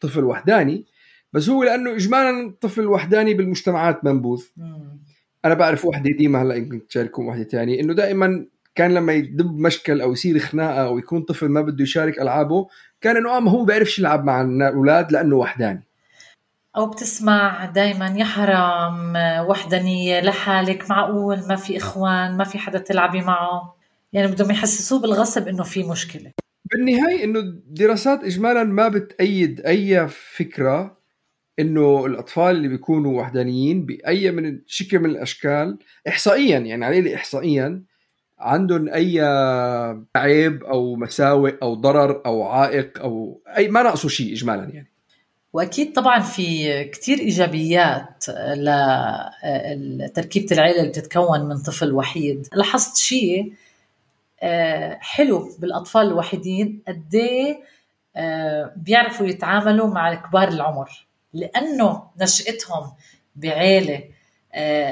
طفل 0.00 0.24
وحداني 0.24 0.86
بس 1.32 1.48
هو 1.48 1.64
لأنه 1.64 1.94
إجمالا 1.94 2.54
طفل 2.60 2.86
وحداني 2.86 3.34
بالمجتمعات 3.34 4.04
منبوذ. 4.04 4.44
أنا 5.44 5.54
بعرف 5.54 5.84
وحدة 5.84 6.10
ديما 6.18 6.42
هلأ 6.42 6.54
يمكن 6.54 6.86
تشارككم 6.86 7.26
وحدة 7.26 7.44
ثانية 7.44 7.80
إنه 7.80 7.94
دائما 7.94 8.46
كان 8.76 8.94
لما 8.94 9.12
يدب 9.12 9.58
مشكل 9.58 10.00
أو 10.00 10.12
يصير 10.12 10.38
خناقة 10.38 10.86
أو 10.86 10.98
يكون 10.98 11.22
طفل 11.22 11.48
ما 11.48 11.60
بده 11.60 11.82
يشارك 11.82 12.20
ألعابه 12.20 12.68
كان 13.00 13.16
إنه 13.16 13.36
آه 13.36 13.40
ما 13.40 13.50
هو 13.50 13.64
بيعرفش 13.64 13.98
يلعب 13.98 14.24
مع 14.24 14.40
الأولاد 14.40 15.12
لأنه 15.12 15.36
وحداني. 15.36 15.82
أو 16.76 16.86
بتسمع 16.86 17.64
دائما 17.64 18.06
يا 18.06 18.24
حرام 18.24 19.12
وحدانيه 19.48 20.20
لحالك 20.20 20.90
معقول 20.90 21.38
ما 21.48 21.56
في 21.56 21.76
إخوان 21.76 22.36
ما 22.36 22.44
في 22.44 22.58
حدا 22.58 22.78
تلعبي 22.78 23.20
معه. 23.20 23.76
يعني 24.12 24.26
بدهم 24.26 24.50
يحسسوه 24.50 25.00
بالغصب 25.00 25.48
إنه 25.48 25.62
في 25.62 25.82
مشكلة. 25.82 26.32
بالنهاية 26.72 27.24
إنه 27.24 27.38
الدراسات 27.38 28.24
اجمالا 28.24 28.64
ما 28.64 28.88
بتأيد 28.88 29.60
أي 29.60 30.08
فكرة 30.08 30.96
إنه 31.58 32.06
الأطفال 32.06 32.56
اللي 32.56 32.68
بيكونوا 32.68 33.20
وحدانيين 33.20 33.86
بأي 33.86 34.30
من 34.30 34.60
شكل 34.66 34.98
من 34.98 35.10
الأشكال 35.10 35.78
احصائيا 36.08 36.58
يعني 36.58 36.84
عليه 36.84 37.14
احصائيا 37.14 37.82
عندهم 38.38 38.88
أي 38.88 39.20
عيب 40.16 40.64
أو 40.64 40.96
مساوئ 40.96 41.54
أو 41.62 41.74
ضرر 41.74 42.22
أو 42.26 42.42
عائق 42.42 43.00
أو 43.00 43.40
أي 43.56 43.68
ما 43.68 43.82
ناقصه 43.82 44.08
شيء 44.08 44.32
اجمالا 44.32 44.64
يعني. 44.64 44.88
وأكيد 45.52 45.92
طبعا 45.92 46.20
في 46.20 46.84
كثير 46.84 47.18
إيجابيات 47.18 48.24
لتركيبة 49.78 50.46
العيلة 50.52 50.80
اللي 50.80 50.88
بتتكون 50.88 51.40
من 51.40 51.58
طفل 51.58 51.92
وحيد. 51.92 52.48
لاحظت 52.52 52.96
شيء 52.96 53.52
آه، 54.42 54.98
حلو 55.00 55.56
بالأطفال 55.58 56.06
الوحيدين 56.06 56.82
قد 56.88 57.14
إيه، 57.14 57.60
آه، 58.16 58.72
بيعرفوا 58.76 59.26
يتعاملوا 59.26 59.86
مع 59.86 60.14
كبار 60.14 60.48
العمر. 60.48 61.06
لأنه 61.32 62.02
نشأتهم 62.20 62.92
بعيلة 63.36 64.04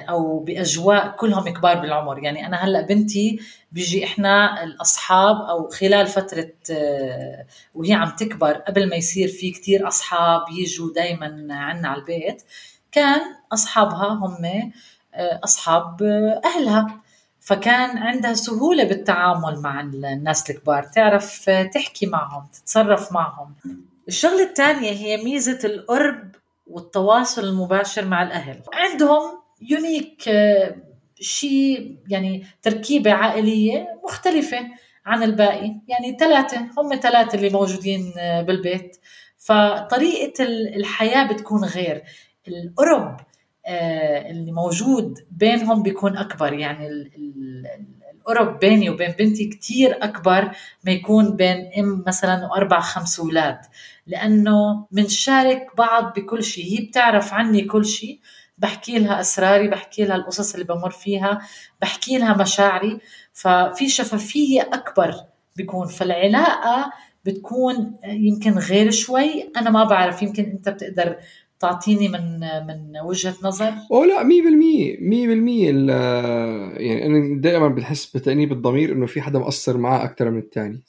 أو 0.09 0.38
بأجواء 0.38 1.16
كلهم 1.16 1.49
كبار 1.49 1.80
بالعمر. 1.80 2.25
يعني 2.25 2.47
أنا 2.47 2.56
هلأ 2.56 2.80
بنتي 2.80 3.40
بيجي 3.73 4.04
إحنا 4.04 4.64
الأصحاب 4.64 5.37
أو 5.37 5.68
خلال 5.68 6.06
فترة 6.06 6.52
آه، 6.71 7.47
وهي 7.75 7.92
عم 7.92 8.11
تكبر 8.11 8.52
قبل 8.52 8.88
ما 8.88 8.97
يصير 8.97 9.28
في 9.28 9.50
كتير 9.50 9.88
أصحاب 9.88 10.40
يجوا 10.52 10.92
دائما 10.94 11.47
عنا 11.50 11.88
على 11.88 12.00
البيت 12.00 12.42
كان 12.92 13.21
أصحابها 13.52 14.09
هم 14.09 14.73
أصحاب 15.44 16.02
أهلها. 16.44 17.00
فكان 17.40 17.99
عندها 17.99 18.35
سهولة 18.35 18.85
بالتعامل 18.85 19.61
مع 19.61 19.80
الناس 19.80 20.50
الكبار 20.50 20.83
تعرف 20.83 21.50
تحكي 21.75 22.06
معهم 22.06 22.47
تتصرف 22.52 23.12
معهم. 23.12 23.54
الشغلة 24.09 24.42
الثانية 24.42 24.90
هي 24.90 25.25
ميزة 25.25 25.59
القرب 25.64 26.35
والتواصل 26.66 27.44
المباشر 27.44 28.04
مع 28.04 28.23
الأهل. 28.23 28.61
عندهم 28.73 29.43
يونيك 29.61 30.28
آه، 30.28 30.76
شيء 31.20 31.96
يعني 32.08 32.46
تركيبة 32.62 33.12
عائلية 33.12 34.00
مختلفة 34.04 34.58
عن 35.06 35.23
الباقي. 35.23 35.75
يعني 35.88 36.16
ثلاثة 36.20 36.58
هم 36.78 36.94
ثلاثة 37.02 37.34
اللي 37.38 37.50
موجودين 37.50 38.12
آه، 38.18 38.42
بالبيت. 38.42 38.96
فطريقة 39.37 40.44
الحياة 40.76 41.32
بتكون 41.32 41.64
غير. 41.64 42.02
القرب 42.49 43.16
آه، 43.66 44.30
اللي 44.30 44.52
موجود 44.52 45.18
بينهم 45.30 45.82
بيكون 45.82 46.16
أكبر. 46.16 46.52
يعني 46.52 46.88
القرب 48.14 48.58
بيني 48.58 48.90
وبين 48.90 49.11
بنتي 49.18 49.49
كتير 49.49 50.04
أكبر 50.04 50.50
ما 50.84 50.92
يكون 50.92 51.37
بين 51.37 51.70
أم 51.78 52.04
مثلا 52.06 52.46
وأربع 52.46 52.80
خمس 52.80 53.20
أولاد. 53.20 53.58
لأنه 54.06 54.87
منشارك 54.92 55.66
بعض 55.78 56.12
بكل 56.18 56.44
شيء. 56.44 56.64
هي 56.64 56.87
بتعرف 56.87 57.34
عني 57.34 57.62
كل 57.62 57.84
شيء. 57.84 58.20
بحكي 58.58 58.99
لها 58.99 59.20
أسراري 59.20 59.68
بحكي 59.68 60.04
لها 60.04 60.16
القصص 60.16 60.52
اللي 60.54 60.66
بمر 60.66 60.90
فيها 60.90 61.40
بحكي 61.82 62.18
لها 62.18 62.37
مشاعري. 62.42 62.99
ففي 63.32 63.88
شفافية 63.88 64.61
أكبر 64.61 65.14
بيكون. 65.56 65.87
فالعلاقة 65.87 66.92
بتكون 67.25 67.96
يمكن 68.04 68.50
غير 68.50 68.90
شوي. 68.90 69.50
أنا 69.56 69.70
ما 69.70 69.84
بعرف 69.84 70.23
يمكن 70.23 70.44
أنت 70.44 70.68
بتقدر 70.68 71.16
تعطيني 71.61 72.08
من 72.08 72.40
من 72.40 73.00
وجهة 73.04 73.34
نظر؟ 73.42 73.73
اوه 73.92 74.06
لا 74.06 74.23
100% 74.23 74.26
100% 74.26 75.90
يعني 76.80 77.06
أنا 77.06 77.40
دائما 77.40 77.68
بتحس 77.68 78.16
بتأنيب 78.16 78.52
الضمير 78.52 78.92
إنه 78.92 79.06
في 79.06 79.23
حدا 79.23 79.38
مقصر 79.38 79.78
معاه 79.78 80.04
أكثر 80.04 80.30
من 80.30 80.38
الثاني 80.38 80.82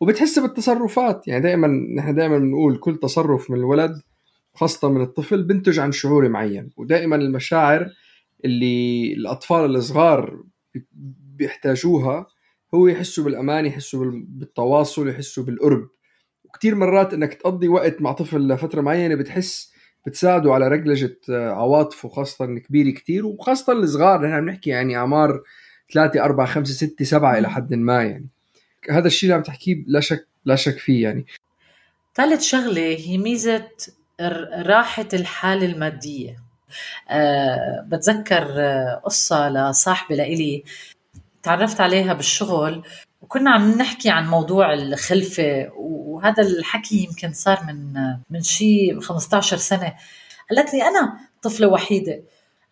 وبتحس 0.00 0.38
بالتصرفات. 0.38 1.28
يعني 1.28 1.42
دائما 1.42 1.68
نحن 1.96 2.14
دائما 2.14 2.38
بنقول 2.38 2.76
كل 2.76 2.96
تصرف 2.96 3.50
من 3.50 3.58
الولد 3.58 4.02
خاصة 4.54 4.88
من 4.88 5.02
الطفل 5.02 5.42
بنتج 5.42 5.78
عن 5.78 5.92
شعور 5.92 6.28
معين. 6.28 6.70
ودائما 6.76 7.16
المشاعر 7.16 7.90
اللي 8.44 9.12
الأطفال 9.12 9.76
الصغار 9.76 10.42
بيحتاجوها 11.36 12.26
هو 12.74 12.86
يحسوا 12.86 13.24
بالأمان 13.24 13.66
يحسوا 13.66 14.12
بالتواصل 14.14 15.08
يحسوا 15.08 15.44
بالقرب. 15.44 15.88
وكثير 16.44 16.74
مرات 16.74 17.14
إنك 17.14 17.34
تقضي 17.34 17.68
وقت 17.68 18.02
مع 18.02 18.12
طفل 18.12 18.48
لفترة 18.48 18.80
معينة 18.80 19.14
بتحس 19.14 19.72
بتساعده 20.06 20.54
على 20.54 20.68
رجلجة 20.68 21.18
عواطفه 21.30 22.08
خاصة 22.08 22.44
الكبير 22.44 22.90
كتير 22.90 23.26
وخاصة 23.26 23.72
الصغار. 23.72 24.26
نحن 24.26 24.40
بنحكي 24.40 24.70
يعني 24.70 24.96
أعمار 24.96 25.42
ثلاثة 25.92 26.24
أربعة 26.24 26.46
خمسة 26.46 26.72
ستة 26.72 27.04
سبعة 27.04 27.38
إلى 27.38 27.50
حد 27.50 27.74
ما 27.74 28.02
يعني. 28.02 28.28
هذا 28.90 29.06
الشيء 29.06 29.26
اللي 29.26 29.34
عم 29.34 29.42
تحكيه 29.42 29.84
لا 29.86 30.00
شك 30.00 30.28
لا 30.44 30.56
شك 30.56 30.78
فيه 30.78 31.02
يعني. 31.02 31.26
ثالث 32.14 32.42
شغلة 32.42 32.80
هي 32.80 33.18
ميزة 33.18 33.68
راحة 34.66 35.08
الحالة 35.12 35.66
المادية. 35.66 36.36
أه 37.10 37.84
بتذكر 37.88 38.54
آه، 38.58 39.00
قصة 39.04 39.48
لصاحبة 39.48 40.16
لإلي 40.16 40.64
تعرفت 41.42 41.80
عليها 41.80 42.12
بالشغل 42.12 42.82
وكنا 43.22 43.50
عم 43.50 43.78
نحكي 43.78 44.10
عن 44.10 44.28
موضوع 44.28 44.74
الخلفة 44.74 45.70
وهذا 45.76 46.42
الحكي 46.42 47.04
يمكن 47.04 47.32
صار 47.32 47.60
من 47.66 47.94
من 48.30 48.42
شيء 48.42 49.00
15 49.00 49.56
سنة. 49.56 49.94
قالت 50.50 50.74
لي 50.74 50.82
أنا 50.82 51.18
طفلة 51.42 51.68
وحيدة. 51.68 52.22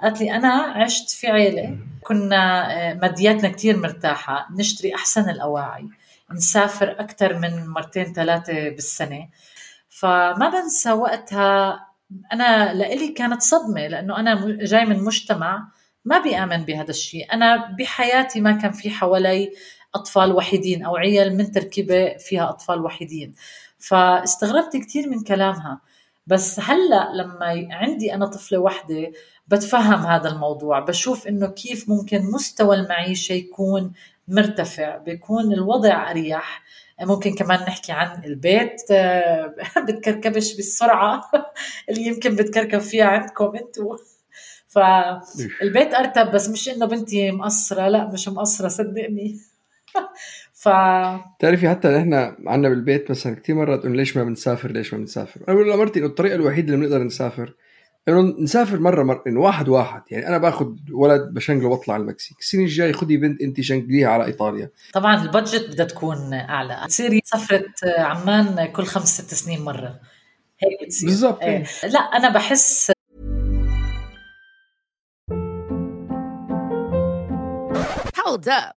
قالت 0.02 0.20
لي 0.20 0.36
أنا 0.36 0.48
عشت 0.54 1.10
في 1.10 1.26
عيلة. 1.26 1.78
كنا 2.02 2.72
آه، 2.90 2.94
مادياتنا 2.94 3.48
كتير 3.48 3.76
مرتاحة. 3.76 4.48
نشتري 4.58 4.94
أحسن 4.94 5.30
الأواعي. 5.30 5.88
نسافر 6.32 6.96
أكثر 7.00 7.38
من 7.38 7.66
مرتين 7.66 8.12
ثلاثة 8.12 8.68
بالسنة. 8.68 9.28
فما 10.00 10.50
بنسى 10.50 10.92
وقتها 10.92 11.86
أنا 12.32 12.74
لإلي 12.74 13.08
كانت 13.08 13.42
صدمة 13.42 13.86
لأنه 13.86 14.16
أنا 14.20 14.56
جاي 14.64 14.84
من 14.84 15.04
مجتمع 15.04 15.68
ما 16.04 16.18
بيآمن 16.18 16.64
بهذا 16.64 16.90
الشيء. 16.90 17.32
أنا 17.32 17.76
بحياتي 17.78 18.40
ما 18.40 18.52
كان 18.52 18.72
في 18.72 18.90
حوالي 18.90 19.52
أطفال 19.94 20.32
وحيدين 20.32 20.84
أو 20.84 20.96
عيال 20.96 21.36
من 21.36 21.52
تركيبة 21.52 22.16
فيها 22.18 22.48
أطفال 22.50 22.84
وحيدين. 22.84 23.34
فاستغربت 23.78 24.76
كثير 24.76 25.08
من 25.08 25.20
كلامها. 25.24 25.80
بس 26.26 26.60
هلأ 26.60 27.12
لما 27.14 27.68
عندي 27.70 28.14
أنا 28.14 28.26
طفلة 28.26 28.58
وحدة 28.58 29.12
بتفهم 29.48 30.06
هذا 30.06 30.28
الموضوع 30.28 30.80
بشوف 30.80 31.26
إنه 31.26 31.46
كيف 31.46 31.88
ممكن 31.88 32.30
مستوى 32.30 32.76
المعيشة 32.76 33.32
يكون 33.32 33.92
مرتفع 34.28 34.96
بيكون 34.96 35.52
الوضع 35.52 36.10
أريح. 36.10 36.62
ممكن 37.00 37.34
كمان 37.34 37.60
نحكي 37.60 37.92
عن 37.92 38.24
البيت 38.24 38.82
بتكركبش 39.88 40.56
بالسرعة 40.56 41.30
اللي 41.88 42.02
يمكن 42.06 42.36
بتكركب 42.36 42.78
فيها 42.78 43.04
عندكم 43.04 43.56
أنتم 43.56 43.96
فالبيت 44.68 45.94
أرتب 45.94 46.30
بس 46.30 46.48
مش 46.48 46.68
إنه 46.68 46.86
بنتي 46.86 47.30
مقصرة 47.30 47.88
لا 47.88 48.10
مش 48.12 48.28
مقصرة 48.28 48.68
صدقني. 48.68 49.40
ف 50.62 50.68
تعرفي 51.38 51.68
حتى 51.68 51.88
نحن 51.88 52.14
عندنا 52.46 52.68
بالبيت 52.68 53.10
مثلا 53.10 53.34
كثير 53.34 53.54
مرات 53.54 53.84
انه 53.84 53.96
ليش 53.96 54.16
ما 54.16 54.24
بنسافر 54.24 54.70
ليش 54.70 54.94
ما 54.94 54.98
بنسافر؟ 54.98 55.40
أنا 55.48 55.56
بقول 55.56 55.70
لمرتي 55.70 55.98
انه 55.98 56.08
الطريقة 56.08 56.34
الوحيدة 56.34 56.74
اللي 56.74 56.86
بنقدر 56.86 57.02
نسافر 57.04 57.54
إنه 58.08 58.20
نسافر 58.20 58.78
مرة 58.78 59.02
مرة 59.02 59.22
إنه 59.26 59.40
واحد 59.40 59.68
واحد. 59.68 60.02
يعني 60.10 60.28
أنا 60.28 60.38
باخذ 60.38 60.66
ولد 60.92 61.34
بشنقله 61.34 61.68
وأطلع 61.68 61.94
على 61.94 62.00
المكسيك. 62.00 62.38
السنة 62.38 62.62
الجاية 62.62 62.92
خذي 62.92 63.16
بنت 63.16 63.40
أنت 63.40 63.60
شنقليها 63.60 64.08
على 64.08 64.24
إيطاليا. 64.24 64.70
طبعا 64.92 65.22
البادجت 65.22 65.70
بدها 65.72 65.86
تكون 65.86 66.34
أعلى. 66.34 66.84
تصير 66.88 67.20
سفرة 67.24 67.64
عمان 67.98 68.64
كل 68.72 68.84
خمس 68.84 69.20
ست 69.20 69.34
سنين 69.34 69.62
مرة. 69.64 70.00
هيك 70.62 70.84
بتصير. 70.86 71.08
بالضبط. 71.08 71.42
إيه. 71.42 71.64
لا 71.84 71.98
أنا 71.98 72.28
بحس 72.28 72.92
Hold 78.16 78.48
up. 78.48 78.79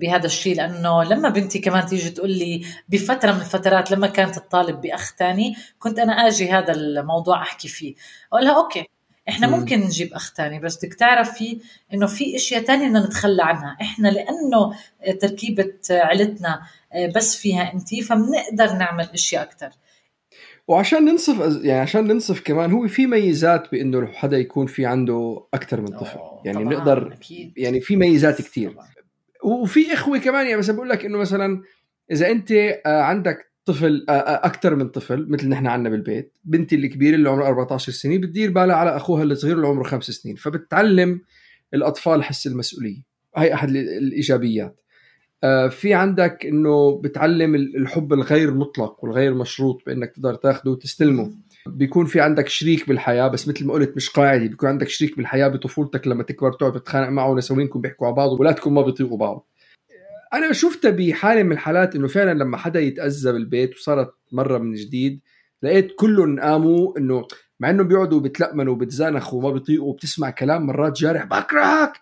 بهذا 0.00 0.26
الشيء 0.26 0.56
لأنه 0.56 1.04
لما 1.04 1.28
بنتي 1.28 1.58
كمان 1.58 1.86
تيجي 1.86 2.10
تقول 2.10 2.30
لي 2.30 2.66
بفترة 2.88 3.32
من 3.32 3.40
الفترات 3.40 3.90
لما 3.90 4.06
كانت 4.06 4.34
تطالب 4.34 4.80
بأخ 4.80 5.14
ثاني 5.18 5.56
كنت 5.78 5.98
أنا 5.98 6.12
آجي 6.12 6.50
هذا 6.50 6.72
الموضوع 6.72 7.42
أحكي 7.42 7.68
فيه. 7.68 7.94
أقول 8.32 8.44
لها 8.44 8.56
أوكي 8.56 8.88
إحنا 9.28 9.46
ممكن 9.46 9.80
نجيب 9.80 10.12
أخ 10.12 10.34
ثاني 10.34 10.60
بس 10.60 10.84
بدك 10.84 10.94
تعرفي 10.94 11.60
إنه 11.94 12.06
في 12.06 12.36
إشياء 12.36 12.62
ثانية 12.62 12.86
بدنا 12.88 13.06
نتخلى 13.06 13.42
عنها. 13.42 13.76
إحنا 13.80 14.08
لأنه 14.08 14.74
تركيبة 15.20 15.74
عيلتنا 15.90 16.62
بس 17.16 17.36
فيها 17.36 17.72
أنت 17.74 17.94
فبنقدر 17.94 18.72
نعمل 18.72 19.08
إشياء 19.14 19.42
أكثر 19.42 19.70
وعشان 20.68 21.04
ننصف 21.04 21.64
يعني 21.64 21.80
عشان 21.80 22.04
ننصف 22.06 22.40
كمان 22.40 22.72
هو 22.72 22.88
في 22.88 23.06
ميزات 23.06 23.70
بإنه 23.72 24.06
حدا 24.06 24.38
يكون 24.38 24.66
في 24.66 24.86
عنده 24.86 25.44
أكثر 25.54 25.80
من 25.80 25.98
طفل. 25.98 26.18
يعني 26.44 26.64
بنقدر 26.64 27.16
يعني 27.56 27.80
في 27.80 27.96
ميزات 27.96 28.38
كثير 28.38 28.76
وفي 29.44 29.92
إخوة 29.92 30.18
كمان 30.18 30.46
يعني 30.46 30.58
مثلا 30.58 30.76
بقول 30.76 30.88
لك 30.88 31.04
إنه 31.04 31.18
مثلا 31.18 31.62
إذا 32.10 32.30
أنت 32.30 32.52
آه، 32.52 33.02
عندك 33.02 33.50
طفل 33.64 34.06
آه، 34.08 34.12
آه، 34.12 34.46
أكثر 34.46 34.74
من 34.74 34.88
طفل 34.88 35.26
مثل 35.28 35.48
نحن 35.48 35.66
عندنا 35.66 35.90
بالبيت 35.90 36.38
بنتي 36.44 36.76
الكبيرة 36.76 37.14
اللي 37.14 37.30
عمرها 37.30 37.48
14 37.48 37.92
سنة 37.92 38.18
بتدير 38.18 38.50
بالها 38.50 38.76
على 38.76 38.96
أخوها 38.96 39.22
الصغير 39.22 39.56
اللي 39.56 39.66
عمره 39.66 39.82
خمس 39.82 40.04
سنين 40.04 40.36
فبتعلم 40.36 41.20
الأطفال 41.74 42.24
حس 42.24 42.46
المسؤولية. 42.46 43.02
هاي 43.36 43.54
أحد 43.54 43.68
الإيجابيات. 43.68 44.80
في 45.70 45.94
عندك 45.94 46.46
إنه 46.46 47.00
بتعلم 47.00 47.54
الحب 47.54 48.12
الغير 48.12 48.54
مطلق 48.54 49.04
والغير 49.04 49.34
مشروط 49.34 49.82
بإنك 49.86 50.12
تقدر 50.12 50.34
تاخده 50.34 50.70
وتستلمه. 50.70 51.32
بيكون 51.66 52.06
في 52.06 52.20
عندك 52.20 52.48
شريك 52.48 52.88
بالحياة 52.88 53.28
بس 53.28 53.48
مثل 53.48 53.66
ما 53.66 53.72
قلت 53.72 53.96
مش 53.96 54.10
قاعدة 54.10 54.46
بيكون 54.46 54.68
عندك 54.68 54.88
شريك 54.88 55.16
بالحياة 55.16 55.48
بطفولتك 55.48 56.06
لما 56.06 56.22
تكبر 56.22 56.52
تقعد 56.52 56.72
تتخانق 56.72 57.08
معه 57.08 57.30
ونسوينكم 57.30 57.80
بيحكوا 57.80 58.06
على 58.06 58.16
بعض 58.16 58.32
وولادكم 58.32 58.74
ما 58.74 58.82
بيطيقوا 58.82 59.18
بعض. 59.18 59.46
أنا 60.34 60.52
شفتها 60.52 60.90
بحالة 60.90 61.42
من 61.42 61.52
الحالات 61.52 61.96
إنه 61.96 62.08
فعلا 62.08 62.38
لما 62.38 62.56
حدا 62.56 62.80
يتأذى 62.80 63.32
بالبيت 63.32 63.74
وصارت 63.76 64.14
مرة 64.32 64.58
من 64.58 64.74
جديد 64.74 65.20
لقيت 65.62 65.92
كلهم 65.96 66.40
قاموا 66.40 66.98
إنه 66.98 67.26
مع 67.60 67.70
إنه 67.70 67.82
بيقعدوا 67.82 68.20
بتلقمنوا 68.20 68.72
وبتزانخوا 68.72 69.38
وما 69.38 69.50
بيطيقوا 69.50 69.88
وبتسمع 69.88 70.30
كلام 70.30 70.66
مرات 70.66 70.96
جارح 70.98 71.24
بكرهك! 71.24 71.92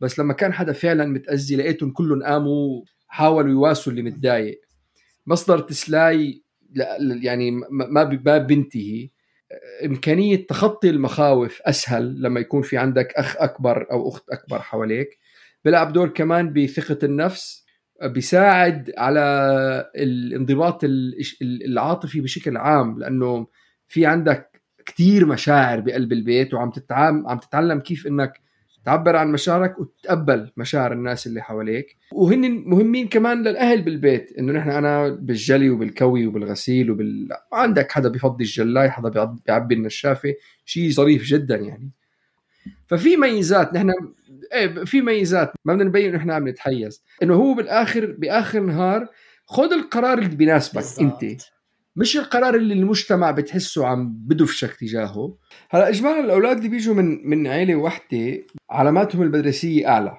بس 0.00 0.18
لما 0.18 0.32
كان 0.34 0.52
حدا 0.52 0.72
فعلا 0.72 1.04
متأذي 1.06 1.56
لقيتهم 1.56 1.90
كلهم 1.90 2.22
قاموا 2.22 2.82
حاولوا 3.08 3.50
يواسوا 3.50 3.92
اللي 3.92 4.02
متضايق. 4.02 4.60
مصدر 5.26 5.58
تسلاي 5.58 6.42
يعني 7.22 7.50
ما 7.70 8.38
بينتهي 8.38 9.10
إمكانية 9.84 10.46
تخطي 10.46 10.90
المخاوف 10.90 11.62
أسهل 11.62 12.22
لما 12.22 12.40
يكون 12.40 12.62
في 12.62 12.76
عندك 12.78 13.12
أخ 13.12 13.36
أكبر 13.38 13.86
أو 13.92 14.08
أخت 14.08 14.30
أكبر 14.30 14.58
حواليك. 14.58 15.18
بيلعب 15.64 15.92
دور 15.92 16.08
كمان 16.08 16.52
بثقة 16.52 16.98
النفس 17.02 17.66
بيساعد 18.02 18.92
على 18.98 19.20
الانضباط 19.96 20.80
العاطفي 21.42 22.20
بشكل 22.20 22.56
عام 22.56 22.98
لأنه 22.98 23.46
في 23.88 24.06
عندك 24.06 24.62
كثير 24.86 25.26
مشاعر 25.26 25.80
بقلب 25.80 26.12
البيت 26.12 26.54
وعم 26.54 26.70
تتعلم 26.70 27.28
عم 27.28 27.38
تتعلم 27.38 27.80
كيف 27.80 28.06
إنك 28.06 28.40
تعبر 28.88 29.16
عن 29.16 29.32
مشاعرك 29.32 29.78
وتتقبل 29.78 30.52
مشاعر 30.56 30.92
الناس 30.92 31.26
اللي 31.26 31.42
حواليك. 31.42 31.96
وهن 32.12 32.50
مهمين 32.50 33.08
كمان 33.08 33.42
للأهل 33.42 33.82
بالبيت 33.82 34.32
إنه 34.38 34.52
نحن 34.52 34.70
أنا 34.70 35.08
بالجلي 35.08 35.70
وبالكوي 35.70 36.26
وبالغسيل 36.26 36.90
وبال 36.90 37.28
عندك 37.52 37.92
حدا 37.92 38.08
بفضي 38.08 38.44
الجلاي 38.44 38.90
حدا 38.90 39.24
بيعبي 39.46 39.74
النشافه 39.74 40.34
شيء 40.64 40.90
ظريف 40.90 41.22
جدا 41.22 41.56
يعني. 41.56 41.90
ففي 42.86 43.16
ميزات 43.16 43.74
نحن 43.74 43.92
إيه 44.52 44.84
في 44.84 45.00
ميزات 45.00 45.52
ما 45.64 45.74
بدنا 45.74 45.84
نبين 45.84 46.14
إحنا 46.14 46.34
عم 46.34 46.48
نتحيز. 46.48 47.04
إنه 47.22 47.34
هو 47.34 47.54
بالآخر 47.54 48.14
بآخر 48.18 48.60
نهار 48.60 49.06
خذ 49.46 49.72
القرار 49.72 50.18
اللي 50.18 50.36
بيناسبك 50.36 51.00
أنت. 51.00 51.42
مش 51.98 52.16
القرار 52.16 52.54
اللي 52.54 52.74
المجتمع 52.74 53.30
بتحسه 53.30 53.86
عم 53.86 54.12
بدفشك 54.26 54.74
تجاهه. 54.74 55.36
هلا 55.70 55.88
اجمالا 55.88 56.20
الأولاد 56.20 56.56
اللي 56.56 56.68
بيجوا 56.68 56.94
من 56.94 57.28
من 57.28 57.46
عيلة 57.46 57.74
وحدة 57.76 58.44
علاماتهم 58.70 59.22
المدرسيه 59.22 59.88
أعلى 59.88 60.18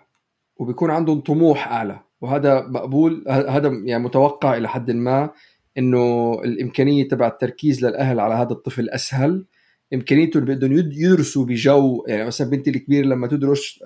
وبيكون 0.57 0.91
عندهم 0.91 1.19
طموح 1.19 1.67
أعلى 1.67 1.99
وهذا 2.21 2.61
مقبول 2.67 3.23
هذا 3.29 3.67
يعني 3.67 4.03
متوقع 4.03 4.57
إلى 4.57 4.69
حد 4.69 4.91
ما 4.91 5.29
إنه 5.77 6.33
الإمكانية 6.43 7.07
تبع 7.07 7.27
التركيز 7.27 7.85
للأهل 7.85 8.19
على 8.19 8.33
هذا 8.35 8.51
الطفل 8.51 8.89
أسهل. 8.89 9.45
إمكانيتهم 9.93 10.45
بدهم 10.45 10.71
يدرسوا 10.73 11.45
بجو 11.45 12.05
يعني 12.07 12.25
مثلا 12.25 12.49
بنتي 12.49 12.69
الكبيرة 12.69 13.05
لما 13.05 13.27
تدرس 13.27 13.79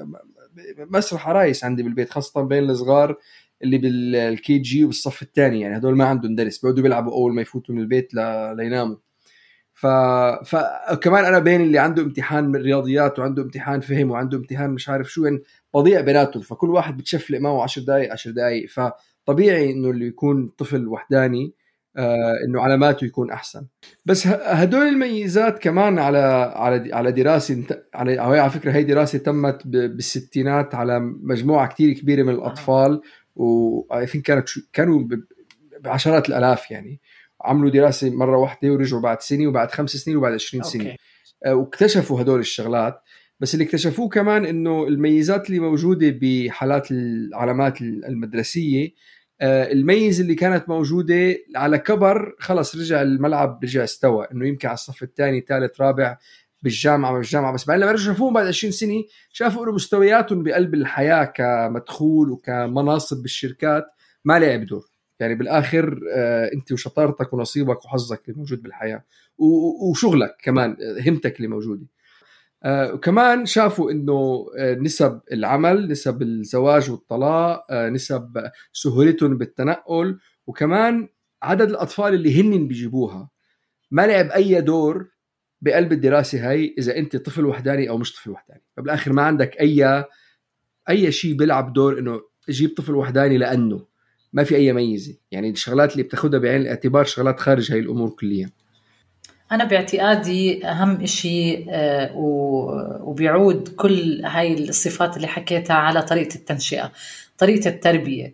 مسرح 0.78 1.30
عرايس 1.30 1.64
عندي 1.64 1.84
بالبيت 1.84 2.10
خاصة 2.10 2.42
بين 2.42 2.70
الصغار 2.70 3.18
اللي 3.64 3.78
بالكي 3.78 4.58
جي 4.58 4.86
والصف 4.86 5.22
الثاني 5.22 5.62
يعني 5.62 5.78
هدول 5.78 5.96
ما 5.98 6.06
عندهم 6.06 6.36
درس 6.36 6.58
بيقعدوا 6.58 6.84
بيلعبوا 6.84 7.14
أول 7.14 7.34
ما 7.34 7.42
يفوتوا 7.42 7.76
من 7.76 7.82
البيت 7.82 8.14
ل... 8.14 8.18
ليناموا. 8.58 8.96
ف... 9.74 9.88
فكمان 10.46 11.26
أنا 11.26 11.40
بين 11.40 11.62
اللي 11.62 11.80
عنده 11.80 12.02
امتحان 12.04 12.48
من 12.48 12.56
الرياضيات 12.56 13.20
وعنده 13.20 13.44
امتحان 13.44 13.80
فهم 13.80 14.12
وعنده 14.12 14.38
امتحان 14.38 14.70
مش 14.70 14.90
عارف 14.90 15.12
شو 15.12 15.26
يعني 15.26 15.42
بضيع 15.74 16.02
بيناتهم 16.02 16.44
فكل 16.44 16.70
واحد 16.70 16.98
بتشفلق 16.98 17.40
معه 17.40 17.64
10 17.64 17.84
دقائق 17.84 18.12
10 18.12 18.32
دقائق 18.32 18.70
فطبيعي 18.70 19.72
إنه 19.72 19.90
اللي 19.90 20.08
يكون 20.08 20.48
طفل 20.58 20.88
وحداني 20.88 21.54
آه 21.98 22.34
إنه 22.48 22.62
علاماته 22.62 23.06
يكون 23.06 23.32
أحسن. 23.32 23.66
بس 24.06 24.28
هدول 24.28 24.88
الميزات 24.88 25.60
كمان 25.60 26.00
على 26.00 26.18
على 26.56 26.94
على 26.94 27.12
دراسة 27.12 27.64
على 27.94 28.20
على 28.20 28.50
فكرة 28.50 28.72
هي 28.72 28.84
دراسة 28.84 29.20
تمت 29.20 29.68
بالستينات 29.68 30.76
على 30.76 31.00
مجموعة 31.00 31.68
كثير 31.68 31.94
كبيرة 31.94 32.24
من 32.24 32.34
الأطفال. 32.34 33.02
و 33.36 34.08
I 34.08 34.11
think 34.11 34.26
كانت 34.26 34.50
كانوا 34.74 35.08
بعشرات 35.80 36.30
الآلاف 36.30 36.72
يعني. 36.72 37.00
عملوا 37.42 37.70
دراسة 37.70 38.10
مرة 38.10 38.38
واحدة 38.38 38.72
ورجعوا 38.72 39.02
بعد 39.02 39.22
سنة 39.22 39.48
وبعد 39.48 39.72
خمس 39.72 39.90
سنين 39.90 40.18
وبعد 40.18 40.34
20 40.34 40.64
سنة. 40.64 40.84
okay. 40.84 40.98
آه، 41.46 41.56
واكتشفوا 41.56 42.22
هدول 42.22 42.40
الشغلات. 42.40 43.02
بس 43.40 43.54
اللي 43.54 43.66
اكتشفوه 43.66 44.10
كمان 44.10 44.46
إنه 44.46 44.88
الميزات 44.88 45.48
اللي 45.50 45.60
موجودة 45.60 46.20
بحالات 46.22 46.92
العلامات 46.92 47.82
المدرسية 47.82 48.90
آه، 49.42 49.72
الميز 49.72 50.22
اللي 50.22 50.36
كانت 50.36 50.70
موجودة 50.70 51.36
على 51.56 51.78
كبر 51.78 52.36
خلص 52.40 52.76
رجع 52.76 53.02
الملعب 53.02 53.60
رجع 53.64 53.84
استوى. 53.84 54.28
إنه 54.32 54.48
يمكن 54.48 54.68
على 54.68 54.74
الصف 54.74 55.04
الثاني 55.04 55.42
ثالث 55.42 55.82
رابع 55.82 56.18
بالجامعة 56.64 57.14
بالجامعة 57.14 57.54
بس 57.54 57.66
بعدين 57.66 57.84
لما 57.84 57.92
رجعوا 57.92 58.14
شافوهم 58.14 58.34
بعد 58.34 58.48
20 58.48 58.72
سنة 58.72 59.04
شافوا 59.34 59.64
إنه 59.64 59.72
مستوياتهم 59.72 60.44
بقلب 60.44 60.74
الحياة 60.74 61.24
كمدخول 61.26 62.30
وكمناصب 62.32 63.22
بالشركات 63.22 63.86
ما 64.26 64.40
لعب 64.40 64.66
دور. 64.66 64.86
يعني 65.20 65.36
بالآخر 65.36 66.00
آه 66.16 66.52
أنت 66.54 66.72
وشطارتك 66.72 67.34
ونصيبك 67.34 67.86
وحظك 67.86 68.22
اللي 68.30 68.38
موجود 68.38 68.64
بالحياة 68.64 69.04
وشغلك 69.90 70.36
كمان 70.44 70.78
همتك 71.08 71.38
اللي 71.38 71.48
موجودة. 71.48 71.86
آه 72.64 72.94
وكمان 72.94 73.46
شافوا 73.46 73.92
إنه 73.92 74.46
آه 74.58 74.74
نسب 74.76 75.20
العمل 75.32 75.88
نسب 75.88 76.22
الزواج 76.22 76.92
والطلاق 76.92 77.72
نسب 77.72 78.52
سهولتهم 78.74 79.38
بالتنقل 79.38 80.20
وكمان 80.48 81.08
عدد 81.44 81.70
الأطفال 81.70 82.14
اللي 82.14 82.42
هن 82.42 82.68
بيجيبوها 82.68 83.30
ما 83.92 84.08
لعب 84.08 84.26
أي 84.32 84.62
دور 84.62 85.13
بقلب 85.64 85.92
الدراسة 85.92 86.50
هاي 86.50 86.76
إذا 86.78 86.98
أنت 86.98 87.16
طفل 87.16 87.46
وحداني 87.46 87.90
أو 87.90 87.98
مش 87.98 88.14
طفل 88.14 88.30
وحداني. 88.30 88.62
فبالآخر 88.78 89.14
ما 89.14 89.22
عندك 89.22 89.62
اي 89.62 90.06
أي 90.90 91.12
شيء 91.12 91.34
بيلعب 91.34 91.74
دور 91.74 92.00
إنه 92.00 92.22
جيب 92.50 92.74
طفل 92.78 92.96
وحداني 92.96 93.38
لأنه 93.38 93.86
ما 94.34 94.44
في 94.44 94.56
أي 94.56 94.74
ميزة. 94.74 95.16
يعني 95.32 95.50
الشغلات 95.50 95.92
اللي 95.92 96.04
بتاخذها 96.04 96.40
بعين 96.40 96.62
الاعتبار 96.62 97.04
شغلات 97.06 97.40
خارج 97.40 97.72
هاي 97.72 97.80
الأمور 97.80 98.10
كليا. 98.10 98.50
أنا 99.52 99.64
باعتقادي 99.64 100.66
أهم 100.68 101.06
شيء 101.06 101.66
آه، 101.70 102.12
وبيعود 103.04 103.68
كل 103.68 104.26
هاي 104.26 104.54
الصفات 104.54 105.18
اللي 105.18 105.28
حكيتها 105.28 105.76
على 105.76 106.02
طريقة 106.02 106.36
التنشئة 106.36 106.92
طريقة 107.38 107.70
التربية. 107.70 108.34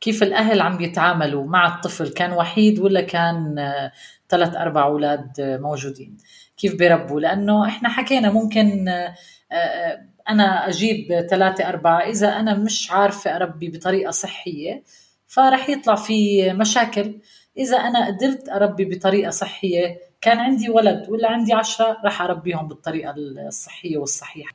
كيف 0.00 0.22
الأهل 0.22 0.60
عم 0.60 0.80
يتعاملوا 0.80 1.46
مع 1.46 1.74
الطفل 1.74 2.08
كان 2.08 2.32
وحيد 2.32 2.78
ولا 2.78 3.00
كان 3.00 3.58
آه، 3.58 3.92
ثلاث 4.30 4.56
أربع 4.56 4.84
أولاد 4.84 5.32
موجودين. 5.38 6.16
كيف 6.56 6.74
بيربوا؟ 6.74 7.20
لأنه 7.20 7.66
إحنا 7.66 7.88
حكينا 7.88 8.30
ممكن 8.32 8.88
آه، 8.88 9.14
آه، 9.52 10.06
أنا 10.28 10.68
أجيب 10.68 11.26
ثلاثة 11.30 11.68
أربعة 11.68 12.00
إذا 12.00 12.28
أنا 12.28 12.54
مش 12.54 12.90
عارفة 12.90 13.36
أربي 13.36 13.68
بطريقة 13.68 14.10
صحية 14.10 14.82
فرح 15.26 15.68
يطلع 15.68 15.94
في 15.94 16.52
مشاكل. 16.52 17.20
إذا 17.58 17.76
أنا 17.76 18.06
قدرت 18.06 18.48
أربي 18.48 18.84
بطريقة 18.84 19.30
صحية 19.30 19.98
كان 20.20 20.38
عندي 20.38 20.70
ولد 20.70 21.06
ولا 21.08 21.30
عندي 21.30 21.52
عشرة 21.52 21.96
رح 22.04 22.22
أربيهم 22.22 22.68
بالطريقة 22.68 23.14
الصحية 23.16 23.98
والصحيحة. 23.98 24.54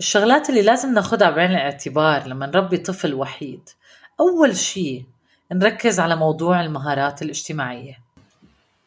الشغلات 0.00 0.50
اللي 0.50 0.62
لازم 0.62 0.94
ناخدها 0.94 1.30
بعين 1.30 1.50
الاعتبار 1.50 2.26
لما 2.26 2.46
نربي 2.46 2.76
طفل 2.76 3.14
وحيد 3.14 3.68
أول 4.20 4.56
شيء 4.56 5.04
نركز 5.52 6.00
على 6.00 6.16
موضوع 6.16 6.60
المهارات 6.60 7.22
الاجتماعية. 7.22 7.98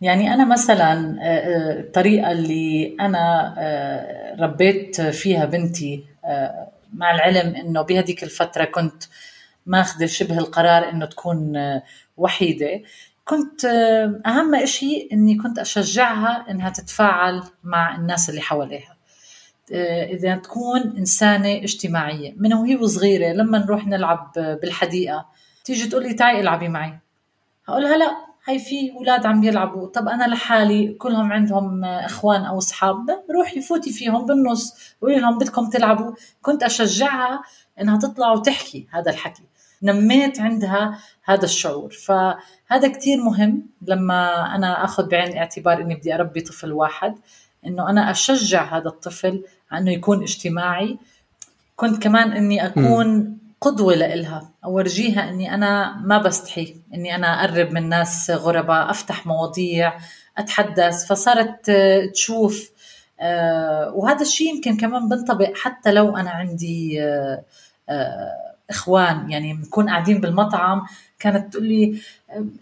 يعني 0.03 0.33
أنا 0.33 0.45
مثلا 0.45 1.17
آه، 1.21 1.23
آه، 1.23 1.79
الطريقة 1.79 2.31
اللي 2.31 2.95
أنا 2.99 3.55
آه، 3.57 4.35
ربيت 4.39 5.01
فيها 5.01 5.45
بنتي 5.45 6.05
مع 6.93 7.15
العلم 7.15 7.55
إنه 7.55 7.81
بهديك 7.81 8.23
الفترة 8.23 8.63
كنت 8.65 9.03
ماخذة 9.65 10.05
شبه 10.05 10.37
القرار 10.37 10.89
إنه 10.89 11.05
تكون 11.05 11.53
وحيدة. 12.17 12.81
كنت 13.25 13.65
أهم 14.25 14.55
إشي 14.55 15.09
إني 15.13 15.37
كنت 15.37 15.59
أشجعها 15.59 16.45
إنها 16.49 16.69
تتفاعل 16.69 17.43
مع 17.63 17.95
الناس 17.95 18.29
اللي 18.29 18.41
حواليها. 18.41 18.97
إذا 20.11 20.35
تكون 20.35 20.97
إنسانة 20.97 21.55
اجتماعية 21.55 22.33
من 22.37 22.53
وهي 22.53 22.75
وصغيرة 22.75 23.33
لما 23.33 23.57
نروح 23.57 23.87
نلعب 23.87 24.31
بالحديقة 24.35 25.25
تيجي 25.65 25.89
تقول 25.89 26.03
لي 26.03 26.13
تعي 26.13 26.39
إلعبي 26.39 26.67
معي. 26.67 26.99
هقولها 27.67 27.97
لا. 27.97 28.32
هاي 28.45 28.59
في 28.59 28.91
أولاد 28.91 29.25
عم 29.25 29.41
بيلعبوا. 29.41 29.87
طب 29.87 30.07
أنا 30.07 30.23
لحالي 30.23 30.93
كلهم 30.93 31.33
عندهم 31.33 31.85
إخوان 31.85 32.45
أو 32.45 32.57
أصحاب 32.57 33.23
روحي 33.35 33.61
فوتي 33.61 33.93
فيهم 33.93 34.25
بالنص 34.25 34.73
قولي 35.01 35.19
لهم 35.19 35.37
بدكم 35.37 35.69
تلعبوا. 35.69 36.11
كنت 36.41 36.63
أشجعها 36.63 37.43
إنها 37.81 37.99
تطلع 37.99 38.31
وتحكي 38.31 38.87
هذا 38.91 39.11
الحكي. 39.11 39.43
نميت 39.83 40.39
عندها 40.39 40.99
هذا 41.23 41.45
الشعور. 41.45 41.91
فهذا 41.91 42.87
كتير 42.87 43.23
مهم 43.23 43.65
لما 43.81 44.55
أنا 44.55 44.83
آخذ 44.85 45.09
بعين 45.09 45.31
الاعتبار 45.31 45.81
إني 45.81 45.95
بدي 45.95 46.15
أربي 46.15 46.41
طفل 46.41 46.71
واحد 46.71 47.15
إنه 47.65 47.89
أنا 47.89 48.11
أشجع 48.11 48.77
هذا 48.77 48.87
الطفل 48.87 49.43
إنه 49.73 49.91
يكون 49.91 50.21
اجتماعي. 50.21 50.97
كنت 51.75 52.03
كمان 52.03 52.31
إني 52.31 52.65
أكون 52.65 53.17
م. 53.17 53.42
قدوة 53.63 53.95
لإلها. 53.95 54.49
أورجيها 54.65 55.29
إني 55.29 55.53
أنا 55.53 55.97
ما 56.05 56.17
بستحي 56.17 56.75
إني 56.93 57.15
أنا 57.15 57.45
أقرب 57.45 57.71
من 57.71 57.89
ناس 57.89 58.31
غرباء 58.31 58.89
أفتح 58.89 59.25
مواضيع 59.25 59.93
أتحدث. 60.37 61.05
فصارت 61.05 61.71
تشوف 62.13 62.71
آه، 63.19 63.91
وهذا 63.95 64.21
الشيء 64.21 64.55
يمكن 64.55 64.77
كمان 64.77 65.09
بنطبق 65.09 65.51
حتى 65.55 65.91
لو 65.91 66.17
أنا 66.17 66.29
عندي 66.29 67.03
آه، 67.03 67.43
آه، 67.89 68.31
إخوان. 68.69 69.31
يعني 69.31 69.53
بنكون 69.53 69.89
قاعدين 69.89 70.21
بالمطعم 70.21 70.81
كانت 71.19 71.53
تقول 71.53 71.65
لي 71.67 71.99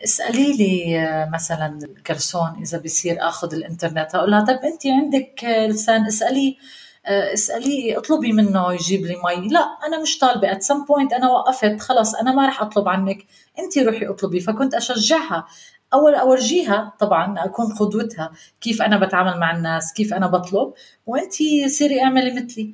اسألي 0.03 0.57
لي 0.57 1.27
مثلا 1.33 1.79
الكرسون 1.83 2.61
إذا 2.61 2.77
بيصير 2.77 3.17
آخذ 3.27 3.53
الإنترنت. 3.53 4.15
أقول 4.15 4.31
لها 4.31 4.45
طيب 4.45 4.57
أنت 4.57 4.87
عندك 4.87 5.43
لسان 5.69 6.05
اسألي. 6.05 6.57
آه، 6.57 6.80
اسأليه 7.05 7.97
اطلبي 7.97 8.31
منه 8.33 8.73
يجيب 8.73 9.01
لي 9.01 9.15
مي. 9.15 9.47
لا 9.47 9.59
أنا 9.87 10.01
مش 10.01 10.17
طالبة. 10.17 10.51
at 10.51 10.63
some 10.63 10.85
point 10.85 11.13
أنا 11.13 11.29
وقفت. 11.29 11.81
خلص 11.81 12.15
أنا 12.15 12.31
ما 12.31 12.47
رح 12.47 12.61
أطلب 12.61 12.87
عنك. 12.87 13.25
انت 13.59 13.77
روحي 13.77 14.05
اطلبي. 14.07 14.39
فكنت 14.39 14.73
أشجعها. 14.73 15.47
أول 15.93 16.15
أورجيها 16.15 16.93
طبعا 16.99 17.45
أكون 17.45 17.73
قدوتها. 17.73 18.31
كيف 18.61 18.81
أنا 18.81 18.97
بتعامل 18.97 19.39
مع 19.39 19.55
الناس 19.55 19.93
كيف 19.93 20.13
أنا 20.13 20.27
بطلب. 20.27 20.73
وانت 21.05 21.33
سيري 21.67 22.03
اعملي 22.03 22.31
مثلي. 22.31 22.73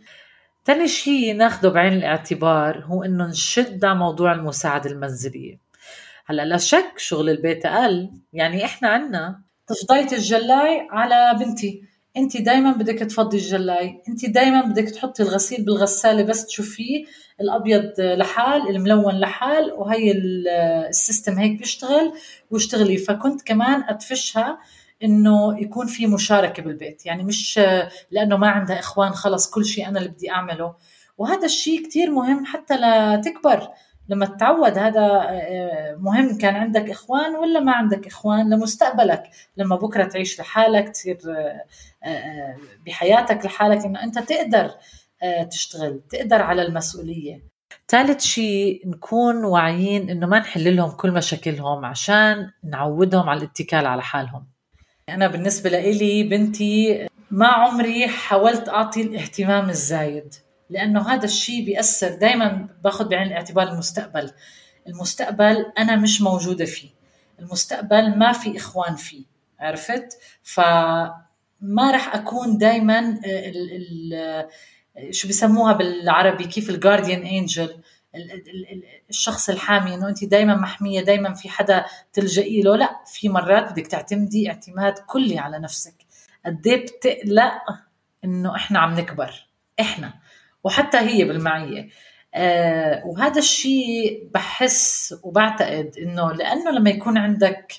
تاني 0.66 0.88
شيء 0.88 1.36
ناخده 1.36 1.70
بعين 1.70 1.94
الاعتبار 1.94 2.84
هو 2.86 3.04
إنه 3.04 3.28
نشد 3.28 3.86
على 3.86 4.00
موضوع 4.00 4.34
المساعدة 4.34 4.90
المنزلية. 4.90 5.60
هلأ 6.26 6.46
لا 6.46 6.58
شك 6.58 6.94
شغل 6.98 7.30
البيت 7.30 7.66
أقل. 7.66 8.12
يعني 8.34 8.66
إحنا 8.66 8.90
عنا 8.90 9.42
تفضيت 9.68 10.13
الجلاي 10.13 10.88
على 10.92 11.40
بنتي. 11.40 11.84
انت 12.18 12.38
دائما 12.38 12.72
بدك 12.72 13.00
تفضي 13.00 13.38
الجلاي 13.38 14.02
انت 14.10 14.26
دائما 14.26 14.62
بدك 14.62 14.90
تحطي 14.90 15.24
الغسيل 15.24 15.66
بالغسالة 15.66 16.24
بس 16.24 16.46
تشوفيه 16.46 17.06
الأبيض 17.42 17.92
لحال 18.00 18.70
الملون 18.70 19.20
لحال 19.20 19.72
وهي 19.72 20.12
ال 20.90 20.96
system 20.96 21.38
هيك 21.38 21.60
بيشتغل 21.60 22.14
واشتغلي 22.52 22.98
فكنت 22.98 23.42
كمان 23.42 23.84
أدفشها 23.84 24.60
إنه 25.04 25.62
يكون 25.62 25.88
في 25.88 26.08
مشاركة 26.08 26.64
بالبيت. 26.64 27.06
يعني 27.06 27.24
مش 27.24 27.60
لأنه 28.12 28.38
ما 28.38 28.48
عندها 28.48 28.80
إخوان 28.80 29.12
خلص 29.12 29.50
كل 29.50 29.66
شيء 29.66 29.88
أنا 29.88 30.00
اللي 30.00 30.10
بدي 30.10 30.32
أعمله. 30.32 30.76
وهذا 31.18 31.46
الشيء 31.46 31.84
كتير 31.84 32.12
مهم 32.12 32.46
حتى 32.46 32.74
لتكبر. 32.76 33.68
لما 34.10 34.26
تتعود 34.26 34.78
هذا 34.78 35.28
آه، 35.30 35.96
مهم 36.00 36.38
كان 36.38 36.56
عندك 36.56 36.89
إخوان 36.89 37.36
ولا 37.36 37.60
ما 37.60 37.72
عندك 37.72 38.08
إخوان 38.08 38.50
لمستقبلك؟ 38.50 39.24
لما 39.58 39.76
بكرة 39.76 40.04
تعيش 40.04 40.39
لحالك 40.39 40.89
تصير 40.89 41.17
آه، 41.28 41.63
آه، 42.08 42.58
بحياتك 42.86 43.46
لحالك 43.46 43.86
إنه 43.86 44.04
أنت 44.04 44.20
تقدر 44.20 44.72
تشتغل 45.52 46.02
تقدر 46.10 46.41
على 46.41 46.62
المسؤولية. 46.62 47.43
ثالث 47.88 48.24
شيء 48.24 48.82
نكون 48.86 49.46
واعيين 49.46 50.10
إنه 50.10 50.28
ما 50.28 50.39
نحل 50.39 50.76
لهم 50.76 50.91
كل 50.91 51.12
مشاكلهم 51.12 51.86
عشان 51.86 52.52
نعودهم 52.63 53.30
على 53.30 53.38
الاتكال 53.39 53.86
على 53.86 54.02
حالهم. 54.02 54.46
أنا 55.10 55.28
بالنسبة 55.28 55.70
لإلي 55.70 56.24
بنتي 56.24 57.08
ما 57.32 57.48
عمري 57.48 58.08
حاولت 58.08 58.70
أعطي 58.70 59.02
الاهتمام 59.02 59.70
الزايد. 59.70 60.34
لأنه 60.70 61.10
هذا 61.14 61.26
الشيء 61.26 61.66
بيأثر 61.66 62.16
دائما 62.16 62.68
باخذ 62.84 63.08
بعين 63.08 63.28
الاعتبار 63.28 63.68
المستقبل. 63.68 64.32
المستقبل 64.88 65.66
أنا 65.78 65.96
مش 65.96 66.22
موجودة 66.22 66.66
فيه. 66.66 66.90
المستقبل 67.40 68.18
ما 68.18 68.32
في 68.32 68.58
إخوان 68.58 68.96
فيه 68.96 69.24
عرفت؟ 69.60 70.18
فما 70.44 71.92
راح 71.92 72.16
أكون 72.16 72.58
دائما 72.58 73.20
شو 75.12 75.28
بسموها 75.28 75.74
بالعربي؟ 75.74 76.44
كيف 76.44 76.70
الجارديان 76.70 77.22
انجل 77.26 77.82
الشخص 79.10 79.50
الحامي 79.50 79.94
إنه 79.94 80.10
أنت 80.10 80.24
دائما 80.24 80.56
محمية 80.56 81.02
دائما 81.02 81.34
في 81.34 81.50
حدا 81.50 81.86
تلجئي 82.14 82.62
له. 82.62 82.76
لا 82.76 83.00
في 83.06 83.30
مرات 83.30 83.72
بدك 83.72 83.88
تعتمدي 83.88 84.50
اعتماد 84.50 84.94
كلي 85.00 85.40
على 85.40 85.60
نفسك. 85.60 85.94
قد 86.46 86.68
إيه 86.68 86.86
بتقلق 86.86 87.54
إنه 88.24 88.56
إحنا 88.56 88.80
عم 88.80 89.00
نكبر؟ 89.00 89.48
إحنا. 89.80 90.14
وحتى 90.68 90.98
هي 90.98 91.24
بالمعية. 91.24 91.90
آه 92.36 93.04
وهذا 93.06 93.40
الشيء 93.40 94.28
بحس 94.34 95.16
وبعتقد 95.24 95.92
إنه 95.98 96.32
لأنه 96.34 96.72
لما 96.72 96.90
يكون 96.90 97.18
عندك 97.18 97.74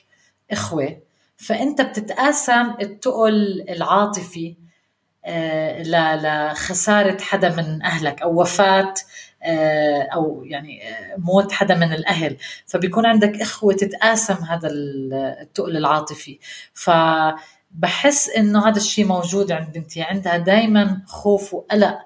إخوة 0.51 0.99
فأنت 1.37 1.81
بتتقاسم 1.81 2.75
التقل 2.83 3.65
العاطفي 3.69 4.55
آه 5.25 5.83
لخسارة 5.83 7.23
حدا 7.23 7.49
من 7.57 7.83
أهلك 7.83 8.23
أو 8.23 8.41
وفاة 8.41 8.95
آه 9.43 10.03
أو 10.15 10.45
يعني 10.45 10.81
موت 11.19 11.53
حدا 11.53 11.75
من 11.75 11.93
الأهل. 11.93 12.37
فبيكون 12.67 13.07
عندك 13.07 13.41
إخوة 13.41 13.75
تتقاسم 13.75 14.35
هذا 14.35 14.69
التقل 14.73 15.77
العاطفي. 15.77 16.39
فبحس 16.75 18.29
إنه 18.31 18.69
هذا 18.69 18.77
الشيء 18.77 19.05
موجود 19.07 19.53
عند 19.53 19.73
بنتي. 19.73 20.03
عندها 20.03 20.37
دائما 20.37 21.03
خوف 21.07 21.55
وقلق 21.55 21.99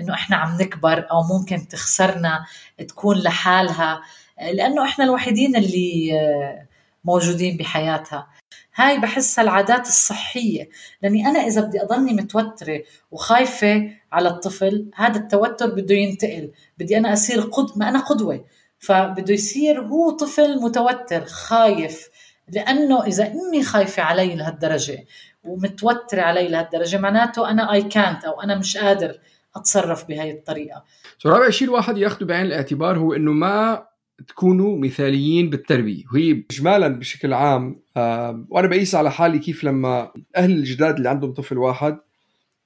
إنه 0.00 0.14
إحنا 0.14 0.36
عم 0.36 0.56
نكبر 0.60 1.06
أو 1.10 1.22
ممكن 1.22 1.68
تخسرنا 1.68 2.44
تكون 2.88 3.16
لحالها 3.18 4.02
لأنه 4.40 4.84
إحنا 4.84 5.04
الوحيدين 5.04 5.56
اللي 5.56 6.20
آه، 6.20 6.66
موجودين 7.04 7.56
بحياتها. 7.56 8.28
هاي 8.74 8.98
بحسها 8.98 9.44
العادات 9.44 9.86
الصحية. 9.86 10.68
لأني 11.02 11.26
أنا 11.26 11.38
إذا 11.38 11.60
بدي 11.60 11.82
أضلني 11.82 12.12
متوترة 12.12 12.82
وخايفة 13.10 13.90
على 14.12 14.28
الطفل 14.28 14.90
هذا 14.96 15.18
التوتر 15.18 15.70
بده 15.70 15.94
ينتقل. 15.94 16.50
بدي 16.78 16.98
أنا 16.98 17.12
أصير 17.12 17.40
قد 17.40 17.78
ما 17.78 17.88
أنا 17.88 17.98
قدوة. 17.98 18.44
فبده 18.78 19.34
يصير 19.34 19.80
هو 19.80 20.10
طفل 20.10 20.60
متوتر 20.62 21.24
خايف. 21.24 22.08
لأنه 22.48 23.04
إذا 23.06 23.32
أمي 23.32 23.62
خايفة 23.62 24.02
علي 24.02 24.34
لهالدرجة 24.34 25.04
ومتوترة 25.44 26.22
علي 26.22 26.48
لهالدرجة 26.48 26.98
معناته 26.98 27.50
أنا 27.50 27.72
أي 27.72 27.82
كانت 27.82 28.24
أو 28.24 28.40
أنا 28.40 28.54
مش 28.54 28.76
قادر 28.76 29.18
أتصرف 29.56 30.08
بهاي 30.08 30.30
الطريقة. 30.30 30.84
سو 31.18 31.28
رابع 31.28 31.50
شيء 31.50 31.68
الواحد 31.68 31.98
ياخذه 31.98 32.24
بعين 32.24 32.46
الاعتبار 32.46 32.98
هو 32.98 33.12
إنه 33.12 33.32
ما 33.32 33.86
تكونوا 34.28 34.78
مثاليين 34.78 35.50
بالتربية. 35.50 36.04
وهي 36.12 36.44
اجمالا 36.50 36.88
بشكل 36.88 37.32
عام 37.32 37.80
آه 37.96 38.46
وأنا 38.48 38.68
بقيس 38.68 38.94
على 38.94 39.10
حالي 39.10 39.38
كيف 39.38 39.64
لما 39.64 40.12
الاهل 40.16 40.50
الجداد 40.50 40.96
اللي 40.96 41.08
عندهم 41.08 41.32
طفل 41.32 41.58
واحد 41.58 41.98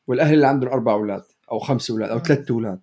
والأهل 0.06 0.34
اللي 0.34 0.46
عندهم 0.46 0.70
أربع 0.70 0.92
أولاد 0.92 1.22
أو 1.50 1.58
خمس 1.58 1.90
أولاد 1.90 2.10
أو 2.10 2.18
ثلاث 2.18 2.50
أولاد 2.50 2.80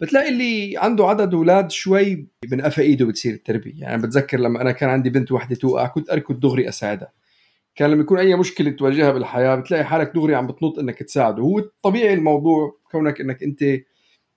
بتلاقي 0.00 0.28
اللي 0.28 0.74
عنده 0.78 1.06
عدد 1.06 1.34
أولاد 1.34 1.70
شوي 1.70 2.26
بنقفى 2.44 2.80
إيده 2.80 3.06
بتصير 3.06 3.34
التربية. 3.34 3.80
يعني 3.80 4.02
بتذكر 4.02 4.40
لما 4.40 4.60
أنا 4.60 4.72
كان 4.72 4.88
عندي 4.90 5.10
بنت 5.10 5.32
وحدة 5.32 5.56
توقع 5.56 5.86
كنت 5.86 6.10
أركض 6.10 6.40
دغري 6.40 6.68
أساعدها. 6.68 7.12
كان 7.74 7.90
لما 7.90 8.00
يكون 8.00 8.18
أي 8.18 8.36
مشكلة 8.36 8.70
تواجهها 8.70 9.12
بالحياة 9.12 9.54
بتلاقي 9.54 9.84
حالك 9.84 10.12
دغري 10.14 10.34
عم 10.34 10.46
بتنط 10.46 10.78
إنك 10.78 11.02
تساعده. 11.02 11.42
هو 11.42 11.60
طبيعي 11.82 12.14
الموضوع 12.14 12.78
كونك 12.90 13.20
إنك 13.20 13.42
أنت 13.42 13.64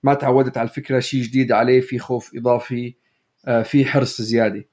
ما 0.02 0.14
تعودت 0.14 0.58
على 0.58 0.68
الفكرة 0.68 1.00
شيء 1.00 1.22
جديد 1.22 1.52
عليه 1.52 1.80
في 1.80 1.98
خوف 1.98 2.30
إضافي 2.36 2.94
آه، 3.46 3.62
في 3.62 3.84
حرص 3.84 4.22
زيادة. 4.22 4.64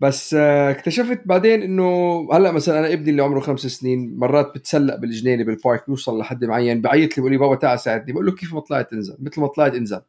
بس 0.00 0.34
آه، 0.34 0.70
اكتشفت 0.70 1.20
بعدين 1.26 1.62
إنه 1.62 2.28
هلأ 2.32 2.52
مثلا 2.52 2.78
أنا 2.78 2.92
ابني 2.92 3.10
اللي 3.10 3.22
عمره 3.22 3.40
خمس 3.40 3.60
سنين 3.60 4.16
مرات 4.16 4.52
بتسلق 4.54 4.96
بالجنينة 4.96 5.44
بالبارك 5.44 5.86
بيوصل 5.86 6.18
لحد 6.18 6.44
معين 6.44 6.80
بعيط 6.80 7.16
لي 7.16 7.20
بقول 7.20 7.32
لي 7.32 7.38
بابا 7.38 7.54
تعال 7.54 7.80
ساعدني 7.80 8.12
بقول 8.12 8.26
له 8.26 8.32
كيف 8.32 8.54
ما 8.54 8.60
طلعت 8.60 8.92
انزل؟ 8.92 9.16
مثل 9.20 9.40
ما 9.40 9.46
طلعت 9.46 9.74
انزل. 9.74 10.00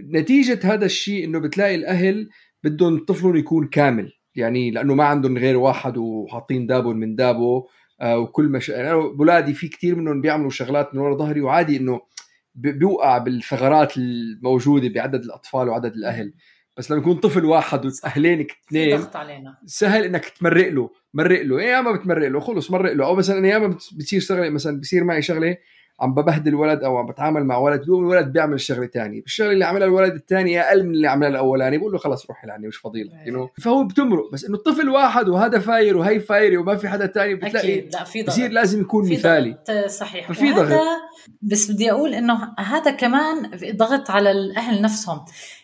نتيجة 0.00 0.60
هذا 0.64 0.84
الشيء 0.84 1.24
إنه 1.24 1.38
بتلاقي 1.38 1.74
الأهل 1.74 2.28
بدهم 2.64 3.04
طفلهم 3.04 3.36
يكون 3.36 3.66
كامل. 3.68 4.12
يعني 4.36 4.70
لأنه 4.70 4.94
ما 4.94 5.04
عندهم 5.04 5.38
غير 5.38 5.56
واحد 5.56 5.96
وحاطين 5.96 6.66
دابهم 6.66 6.96
من 6.96 7.16
دابه 7.16 7.66
آه 8.00 8.18
وكل 8.18 8.48
مش 8.48 8.68
يعني 8.68 8.90
أنا 8.90 8.98
بولادي 8.98 9.54
في 9.54 9.68
كثير 9.68 9.94
منهم 9.94 10.20
بيعملوا 10.20 10.50
شغلات 10.50 10.94
من 10.94 11.00
ورا 11.00 11.16
ظهري 11.16 11.40
وعادي 11.40 11.76
إنه 11.76 12.00
بيوقع 12.54 13.18
بالثغرات 13.18 13.96
الموجودة 13.96 14.88
بعدد 14.88 15.24
الأطفال 15.24 15.68
وعدد 15.68 15.92
الأهل. 15.94 16.34
بس 16.76 16.90
لما 16.90 17.00
يكون 17.00 17.16
طفل 17.16 17.44
واحد 17.44 17.86
واهلين 17.86 18.46
اثنين 18.68 18.98
سهل 19.66 20.04
إنك 20.04 20.24
تمرق 20.24 20.68
له 20.68 20.90
مرق 21.14 21.42
له 21.42 21.62
يا 21.62 21.80
ما 21.80 21.92
بتمرق 21.92 22.28
له 22.28 22.40
خلص 22.40 22.70
مرق 22.70 22.92
له. 22.92 23.06
أو 23.06 23.14
مثلا 23.14 23.38
أنا 23.38 23.48
ياما 23.48 23.66
بتصير 23.66 24.20
شغلة 24.20 24.50
مثلا 24.50 24.80
بصير 24.80 25.04
معي 25.04 25.22
شغلة 25.22 25.56
عم 26.00 26.14
ببهدل 26.14 26.54
ولد 26.54 26.82
أو 26.84 26.96
عم 26.96 27.06
بتعامل 27.06 27.44
مع 27.44 27.58
ولد 27.58 27.80
بيقوم 27.80 28.00
الولد 28.04 28.32
بيعمل 28.32 28.60
شغلة 28.60 28.86
ثانية 28.86 29.20
الشغلة 29.26 29.52
اللي 29.52 29.64
عملها 29.64 29.86
الولد 29.86 30.14
الثاني 30.14 30.60
أقل 30.60 30.84
من 30.86 30.90
اللي 30.94 31.08
عملها 31.08 31.28
الأولاني 31.30 31.78
بقول 31.78 31.92
له 31.92 31.98
خلص 31.98 32.26
روح 32.26 32.44
لعني 32.44 32.66
مش 32.68 32.76
فضيلة 32.76 33.10
you 33.26 33.30
know? 33.30 33.62
فهو 33.62 33.84
بتمرق 33.84 34.32
بس 34.32 34.44
إنه 34.44 34.54
الطفل 34.56 34.88
واحد 34.88 35.28
وهذا 35.28 35.58
فاير 35.58 35.96
وهي 35.96 36.20
فايره 36.20 36.58
وما 36.58 36.76
في 36.76 36.88
حدا 36.88 37.06
ثاني 37.06 37.34
بتلاقي 37.34 37.78
أكيد 37.78 37.92
لا 37.94 38.04
في 38.04 38.22
ضغط. 38.22 38.30
بصير 38.30 38.50
لازم 38.50 38.80
يكون 38.80 39.04
في 39.04 39.12
مثالي. 39.14 39.56
ضغط 39.68 39.86
صحيح. 39.90 40.32
ففي 40.32 40.52
ضغط. 40.52 40.80
بس 41.42 41.70
بدي 41.70 41.90
أقول 41.90 42.14
إنه 42.14 42.54
هذا 42.58 42.90
كمان 42.90 43.50
ضغط 43.76 44.10
على 44.10 44.30
الأهل 44.30 44.82
نفسهم. 44.82 45.20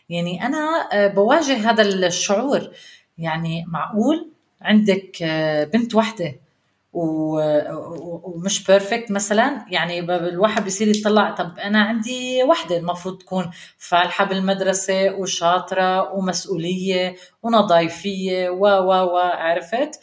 يعني 0.08 0.46
أنا 0.46 0.58
آه، 0.92 1.06
بواجه 1.06 1.70
هذا 1.70 1.82
الشعور. 1.82 2.60
يعني 3.18 3.64
معقول؟ 3.68 4.28
عندك 4.62 5.16
آه، 5.22 5.64
بنت 5.64 5.94
وحدة 5.94 6.24
و- 6.24 6.30
و- 6.30 6.36
ومش 6.92 8.64
بيرفكت 8.64 9.10
مثلا. 9.10 9.66
يعني 9.70 10.00
الواحد 10.00 10.64
بيصير 10.64 10.88
يطلع 10.88 11.30
طب 11.30 11.58
أنا 11.58 11.82
عندي 11.82 12.42
وحدة 12.42 12.76
المفروض 12.76 13.18
تكون 13.18 13.50
فالحة 13.78 14.24
بالمدرسة 14.24 15.14
وشاطرة 15.14 16.12
ومسؤولية 16.14 17.14
ونظايفية 17.42 18.48
و 18.50 18.66
و 18.66 18.90
و 19.14 19.18
عرفت؟ 19.18 19.74
آه، 19.74 20.00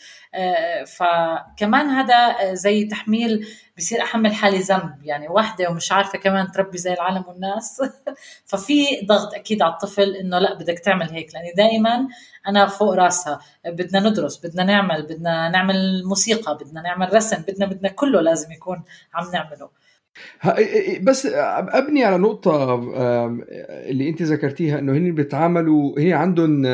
فكمان 0.85 1.85
هذا 1.87 2.15
آه، 2.15 2.53
زي 2.53 2.85
تحميل 2.85 3.47
بصير 3.77 4.01
أحمل 4.01 4.33
حالي 4.33 4.57
ذنب. 4.59 4.93
يعني 5.03 5.27
وحدة 5.29 5.69
ومش 5.69 5.91
عارفة 5.91 6.19
كمان 6.19 6.51
تربي 6.51 6.77
زي 6.77 6.93
العالم 6.93 7.23
والناس. 7.27 7.81
ففي 8.49 8.83
ضغط 9.05 9.33
أكيد 9.33 9.61
على 9.61 9.73
الطفل 9.73 10.15
إنه 10.15 10.39
لا 10.39 10.53
بدك 10.53 10.79
تعمل 10.79 11.09
هيك. 11.09 11.33
لأني 11.33 11.51
دائما 11.57 12.07
أنا 12.47 12.67
فوق 12.67 12.93
راسها. 12.93 13.39
بدنا 13.65 13.99
ندرس 14.09 14.45
بدنا 14.45 14.63
نعمل 14.63 15.03
بدنا 15.03 15.49
نعمل 15.49 16.03
موسيقى 16.05 16.57
بدنا 16.61 16.81
نعمل 16.81 17.13
رسم 17.13 17.37
بدنا 17.47 17.65
بدنا 17.65 17.89
كله 17.89 18.21
لازم 18.21 18.51
يكون 18.51 18.83
عم 19.13 19.31
نعمله. 19.33 19.69
بس 21.01 21.25
أبني 21.35 22.03
على 22.03 22.17
نقطة 22.17 22.73
آم، 22.73 23.45
اللي 23.69 24.09
أنت 24.09 24.21
ذكرتيها 24.21 24.79
إنه 24.79 24.91
هن 24.93 25.15
بيتعاملوا 25.15 25.99
هي 25.99 26.13
عندهم 26.13 26.65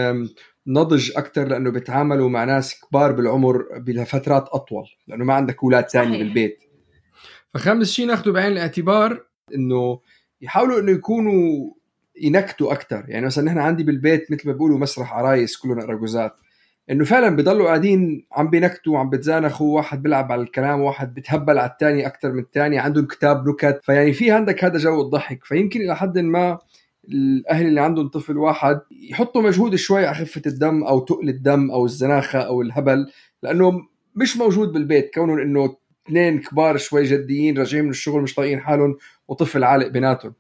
نضج 0.68 1.12
أكثر 1.18 1.48
لأنه 1.48 1.70
بيتعاملوا 1.70 2.30
مع 2.30 2.44
ناس 2.44 2.80
كبار 2.80 3.12
بالعمر 3.12 3.66
بفترات 3.78 4.50
أطول 4.50 4.86
لأنه 5.08 5.26
ما 5.26 5.34
عندك 5.34 5.64
أولاد 5.64 5.90
ثاني. 5.90 6.18
بالبيت. 6.18 6.60
فخامس 7.54 7.92
شيء 7.92 8.08
ناخده 8.08 8.32
بعين 8.32 8.52
الاعتبار 8.52 9.26
إنه 9.56 10.00
يحاولوا 10.42 10.80
إنه 10.80 10.92
يكونوا 10.92 11.72
ينكتوا 12.22 12.74
أكثر 12.74 13.06
يعني 13.08 13.26
مثلا 13.26 13.44
نحن 13.44 13.58
عندي 13.58 13.84
بالبيت 13.84 14.32
مثل 14.32 14.48
ما 14.48 14.54
بيقولوا 14.54 14.78
مسرح 14.78 15.14
عرايس 15.14 15.58
كلنا 15.58 15.84
اراجوزات 15.84 16.36
إنه 16.92 17.06
فعلا 17.06 17.36
بضلوا 17.36 17.68
قاعدين 17.68 18.26
عم 18.32 18.50
بينكتوا 18.50 19.00
عم 19.00 19.10
بتزانخوا 19.10 19.76
واحد 19.76 20.04
بيلعب 20.04 20.32
على 20.32 20.42
الكلام 20.42 20.82
واحد 20.82 21.14
بتهبل 21.14 21.58
على 21.60 21.70
الثاني 21.72 22.08
أكثر 22.08 22.32
من 22.32 22.40
الثاني 22.40 22.80
عندهم 22.80 23.06
كتاب 23.06 23.50
نكت. 23.50 23.80
فيعني 23.84 24.14
في 24.14 24.32
عندك 24.32 24.64
هذا 24.64 24.78
جو 24.78 25.02
الضحك. 25.02 25.44
فيمكن 25.44 25.82
إلى 25.82 25.96
حد 25.96 26.20
ما 26.20 26.60
الأهل 27.10 27.68
اللي 27.68 27.82
عندهم 27.82 28.08
طفل 28.08 28.38
واحد 28.38 28.80
يحطوا 29.10 29.42
مجهود 29.42 29.76
شوي 29.76 30.06
على 30.06 30.16
خفة 30.16 30.42
الدم 30.48 30.84
أو 30.84 31.00
تقل 31.00 31.30
الدم 31.30 31.72
أو 31.72 31.86
الزناخة 31.86 32.40
أو 32.40 32.62
الهبل 32.62 33.08
لأنه 33.44 33.72
مش 34.16 34.38
موجود 34.38 34.72
بالبيت. 34.72 35.14
كونه 35.14 35.34
إنه 35.44 35.76
اثنين 36.08 36.40
كبار 36.40 36.78
شوي 36.78 37.04
جديين 37.04 37.58
راجعين 37.58 37.84
من 37.84 37.90
الشغل 37.90 38.22
مش 38.22 38.36
طايقين 38.36 38.60
حالهم 38.60 38.98
وطفل 39.28 39.64
عالق 39.64 39.88
بيناتهم. 39.88 40.34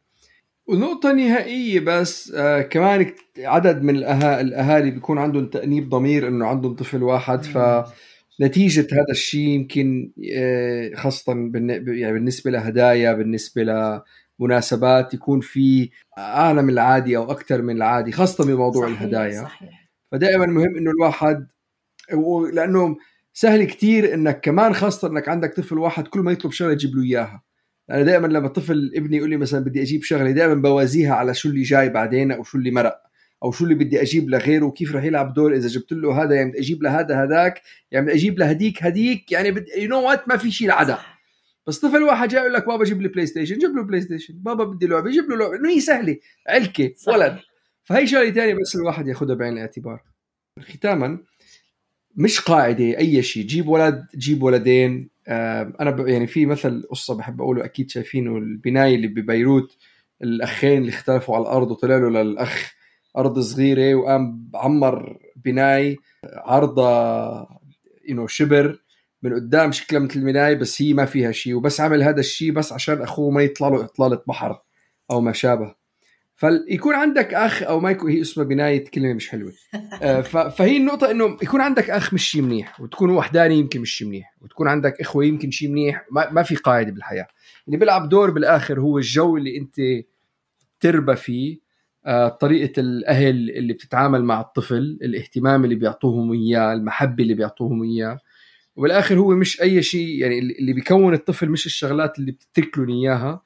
ونقطة 0.67 1.11
نهائية 1.13 1.79
بس 1.79 2.33
آه 2.35 2.61
كمان 2.61 3.11
عدد 3.37 3.83
من 3.83 3.95
الأها... 3.95 4.41
الأهالي 4.41 4.91
بيكون 4.91 5.17
عندهم 5.17 5.45
تأنيب 5.45 5.89
ضمير 5.89 6.27
إنه 6.27 6.45
عندهم 6.45 6.75
طفل 6.75 7.03
واحد. 7.03 7.43
فنتيجة 7.43 8.87
هذا 8.91 9.11
الشيء 9.11 9.47
يمكن 9.47 10.11
آه 10.35 10.91
خاصة 10.95 11.33
بالن... 11.33 11.69
يعني 11.87 12.13
بالنسبة 12.13 12.51
لهدايا 12.51 13.13
بالنسبة 13.13 13.63
لمناسبات 14.39 15.13
يكون 15.13 15.39
في 15.39 15.89
أعلى 16.17 16.61
من 16.61 16.69
العادي 16.69 17.17
أو 17.17 17.31
أكثر 17.31 17.61
من 17.61 17.75
العادي 17.75 18.11
خاصة 18.11 18.45
بموضوع 18.45 18.87
صحيح، 18.87 19.01
الهدايا. 19.01 19.41
صحيح. 19.43 19.89
فدائما 20.11 20.45
مهم 20.45 20.77
إنه 20.77 20.91
الواحد 20.91 21.47
لأنه 22.53 22.95
سهل 23.33 23.63
كتير 23.63 24.13
إنك 24.13 24.41
كمان 24.41 24.73
خاصة 24.73 25.07
إنك 25.07 25.29
عندك 25.29 25.53
طفل 25.53 25.77
واحد 25.77 26.07
كل 26.07 26.19
ما 26.19 26.31
يطلب 26.31 26.51
شغلة 26.51 26.73
تجيب 26.73 26.95
له 26.95 27.03
إياها. 27.03 27.43
أنا 27.91 28.03
دائما 28.03 28.27
لما 28.27 28.47
طفل 28.47 28.91
ابني 28.95 29.17
يقول 29.17 29.29
لي 29.29 29.37
مثلا 29.37 29.63
بدي 29.63 29.81
أجيب 29.81 30.03
شغلة 30.03 30.31
دائما 30.31 30.53
بوازيها 30.53 31.13
على 31.15 31.33
شو 31.33 31.49
اللي 31.49 31.61
جاي 31.61 31.89
بعدين 31.89 32.31
أو 32.31 32.43
شو 32.43 32.57
اللي 32.57 32.71
مرق 32.71 33.01
أو 33.43 33.51
شو 33.51 33.63
اللي 33.63 33.75
بدي 33.75 34.01
أجيب 34.01 34.29
لغيره 34.29 34.65
وكيف 34.65 34.95
رح 34.95 35.03
يلعب 35.03 35.33
دور 35.33 35.55
إذا 35.55 35.67
جبت 35.67 35.91
له 35.91 36.23
هذا 36.23 36.35
يعني 36.35 36.49
بدي 36.49 36.59
أجيب 36.59 36.83
لهذا 36.83 37.23
هذاك 37.23 37.61
يعني 37.91 38.05
بدي 38.05 38.15
أجيب 38.15 38.39
لهديك 38.39 38.83
هديك 38.83 39.31
يعني 39.31 39.51
بدي 39.51 39.71
you 39.77 39.89
know 39.89 40.07
what 40.07 40.27
ما 40.27 40.37
في 40.37 40.51
شيء 40.51 40.67
العدا 40.67 40.95
صح. 40.95 41.14
بس 41.67 41.79
طفل 41.79 42.03
واحد 42.03 42.29
جاي 42.29 42.41
يقول 42.41 42.53
لك 42.53 42.67
بابا 42.67 42.83
جيب 42.83 43.01
لي 43.01 43.07
بلاي 43.07 43.25
ستيشن 43.25 43.57
جيب 43.57 43.75
له 43.75 43.83
بلاي 43.83 44.01
ستيشن 44.01 44.33
بابا 44.33 44.63
بدي 44.63 44.87
لعبة 44.87 45.09
جيب 45.09 45.29
له 45.29 45.35
لعبة. 45.37 45.55
إنه 45.55 45.69
هي 45.69 45.79
سهلة. 45.79 46.17
علكة. 46.47 46.93
صحيح. 46.95 47.15
ولد. 47.17 47.39
فهي 47.83 48.07
شغلة 48.07 48.31
ثانية 48.31 48.53
بس 48.53 48.75
الواحد 48.75 49.07
ياخذها 49.07 49.35
بعين 49.35 49.53
الاعتبار. 49.53 50.03
ختاما 50.59 51.19
مش 52.15 52.39
قاعدة 52.39 52.97
أي 52.97 53.23
شيء. 53.23 53.45
جيب 53.45 53.67
ولد 53.67 54.05
جيب 54.15 54.43
ولدين. 54.43 55.09
آه، 55.27 55.73
أنا 55.81 55.91
ب... 55.91 56.07
يعني 56.07 56.27
في 56.27 56.45
مثل 56.45 56.83
قصة 56.91 57.17
بحب 57.17 57.41
أقوله 57.41 57.65
أكيد 57.65 57.89
شايفينه 57.89 58.37
البناية 58.37 58.95
اللي 58.95 59.07
ببيروت 59.07 59.77
الأخين 60.23 60.77
اللي 60.77 60.89
اختلفوا 60.89 61.35
على 61.35 61.41
الأرض 61.41 61.71
وطلع 61.71 61.97
له 61.97 62.09
للأخ 62.09 62.73
أرض 63.17 63.39
صغيرة 63.39 63.95
وقام 63.95 64.47
بعمر 64.49 65.17
بناي 65.35 65.97
عرضها 66.25 67.59
يو 68.09 68.27
شبر. 68.27 68.79
من 69.23 69.33
قدام 69.33 69.71
شكلها 69.71 70.01
مثل 70.01 70.19
المناية 70.19 70.55
بس 70.55 70.81
هي 70.81 70.93
ما 70.93 71.05
فيها 71.05 71.31
شيء 71.31 71.53
وبس 71.53 71.81
عمل 71.81 72.03
هذا 72.03 72.19
الشيء 72.19 72.51
بس 72.51 72.73
عشان 72.73 73.01
أخوه 73.01 73.31
ما 73.31 73.41
يطلع 73.41 73.67
له 73.67 73.83
إطلالة 73.83 74.21
بحر 74.27 74.61
أو 75.11 75.21
ما 75.21 75.31
شابه. 75.31 75.75
فيكون 76.35 76.95
عندك 76.95 77.33
أخ 77.33 77.63
أو 77.63 77.79
ما 77.79 77.91
يكون 77.91 78.11
هي 78.11 78.21
اسمها 78.21 78.45
بناية 78.45 78.85
كلمة 78.85 79.13
مش 79.13 79.29
حلوة. 79.29 79.51
آه، 80.01 80.21
فهي 80.49 80.77
النقطة 80.77 81.11
إنه 81.11 81.37
يكون 81.41 81.61
عندك 81.61 81.89
أخ 81.89 82.13
مش 82.13 82.29
شيء 82.31 82.41
منيح 82.41 82.81
وتكون 82.81 83.09
وحداني 83.09 83.55
يمكن 83.55 83.81
مش 83.81 83.91
شيء 83.91 84.07
منيح 84.07 84.35
وتكون 84.41 84.67
عندك 84.67 85.01
إخوة 85.01 85.25
يمكن 85.25 85.51
شيء 85.51 85.69
منيح. 85.69 86.05
ما, 86.11 86.31
ما 86.31 86.43
في 86.43 86.55
قاعدة 86.55 86.91
بالحياة. 86.91 87.27
اللي 87.67 87.77
بيلعب 87.77 88.09
دور 88.09 88.31
بالآخر 88.31 88.79
هو 88.79 88.97
الجو 88.97 89.37
اللي 89.37 89.57
أنت 89.57 89.75
تربى 90.79 91.15
فيه 91.15 91.65
آه، 92.05 92.27
طريقة 92.27 92.79
الأهل 92.79 93.49
اللي 93.49 93.73
بتتعامل 93.73 94.23
مع 94.23 94.41
الطفل 94.41 94.99
الاهتمام 95.01 95.63
اللي 95.63 95.75
بيعطوهم 95.75 96.33
إياه 96.33 96.73
المحبة 96.73 97.23
اللي 97.23 97.33
بيعطوهم 97.33 97.83
إياه. 97.83 98.19
وبالآخر 98.75 99.19
هو 99.19 99.35
مش 99.35 99.61
أي 99.61 99.83
شيء 99.83 100.07
يعني 100.21 100.39
اللي 100.39 100.73
بيكون 100.73 101.13
الطفل 101.13 101.49
مش 101.49 101.65
الشغلات 101.65 102.19
اللي 102.19 102.31
بتترك 102.31 102.77
لهم 102.77 102.89
إياها 102.89 103.41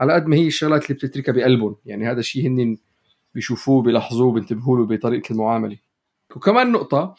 على 0.00 0.12
قد 0.12 0.26
ما 0.26 0.36
هي 0.36 0.46
الشغلات 0.46 0.84
اللي 0.84 0.94
بتتركها 0.94 1.32
بقلبهم. 1.32 1.76
يعني 1.86 2.10
هذا 2.10 2.20
الشيء 2.20 2.46
هن 2.46 2.76
بيشوفوه 3.34 3.82
بيلاحظوه 3.82 4.32
بينتبهوا 4.32 4.78
له 4.78 4.86
بطريقة 4.86 5.32
المعاملة. 5.32 5.76
وكمان 6.36 6.72
نقطة 6.72 7.14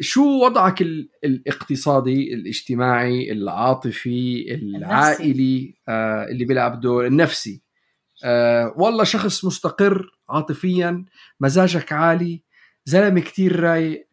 شو 0.00 0.44
وضعك 0.44 0.82
ال- 0.82 1.08
الاقتصادي 1.24 2.34
الاجتماعي 2.34 3.32
العاطفي 3.32 4.54
العائلي 4.54 5.74
آه 5.88 6.24
اللي 6.30 6.44
بيلعب 6.44 6.80
دور؟ 6.80 7.06
النفسي. 7.06 7.62
آه 8.24 8.74
والله 8.76 9.04
شخص 9.04 9.44
مستقر 9.44 10.10
عاطفيا 10.28 11.04
مزاجك 11.40 11.92
عالي 11.92 12.42
زلمة 12.84 13.20
كتير 13.20 13.60
رايق 13.60 14.06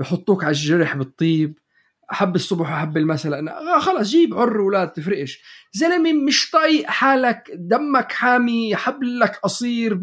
بحطوك 0.00 0.44
على 0.44 0.50
الجرح 0.50 0.96
بالطيب 0.96 1.58
احب 2.12 2.34
الصبح 2.34 2.70
واحب 2.70 2.96
المساء 2.96 3.32
لأن 3.32 3.48
آه 3.48 3.78
خلص 3.78 4.08
جيب 4.08 4.34
عر 4.34 4.60
أولاد 4.60 4.88
تفرقش. 4.92 5.42
زلمة 5.72 6.12
مش 6.12 6.50
طايق 6.50 6.86
حالك 6.86 7.50
دمك 7.54 8.12
حامي 8.12 8.76
حبلك 8.76 9.36
قصير. 9.36 10.00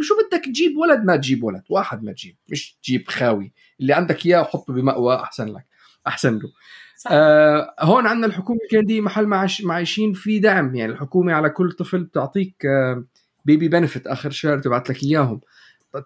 شو 0.00 0.14
بدك 0.14 0.44
تجيب 0.44 0.76
ولد؟ 0.76 1.04
ما 1.04 1.16
تجيب 1.16 1.44
ولد 1.44 1.62
واحد 1.70 2.04
ما 2.04 2.12
تجيب 2.12 2.36
مش 2.48 2.78
تجيب 2.82 3.08
خاوي. 3.08 3.52
اللي 3.80 3.92
عندك 3.92 4.26
إياه 4.26 4.42
حطه 4.42 4.72
بمأوى 4.72 5.16
أحسن 5.16 5.48
لك 5.48 5.66
أحسن 6.06 6.34
له. 6.34 6.48
صح. 6.96 7.10
آه 7.12 7.74
هون 7.80 8.06
عندنا 8.06 8.26
الحكومة 8.26 8.58
الكندية 8.64 9.00
محل 9.00 9.26
معش 9.26 9.62
معيشين 9.62 10.12
في 10.12 10.38
دعم. 10.38 10.74
يعني 10.74 10.92
الحكومة 10.92 11.32
على 11.32 11.50
كل 11.50 11.72
طفل 11.72 12.04
بتعطيك 12.04 12.66
آه 12.66 13.04
بيبي 13.44 13.68
بنفيت 13.68 14.06
آخر 14.06 14.30
شهر 14.30 14.58
تبعت 14.58 14.90
لك 14.90 15.02
إياهم. 15.02 15.40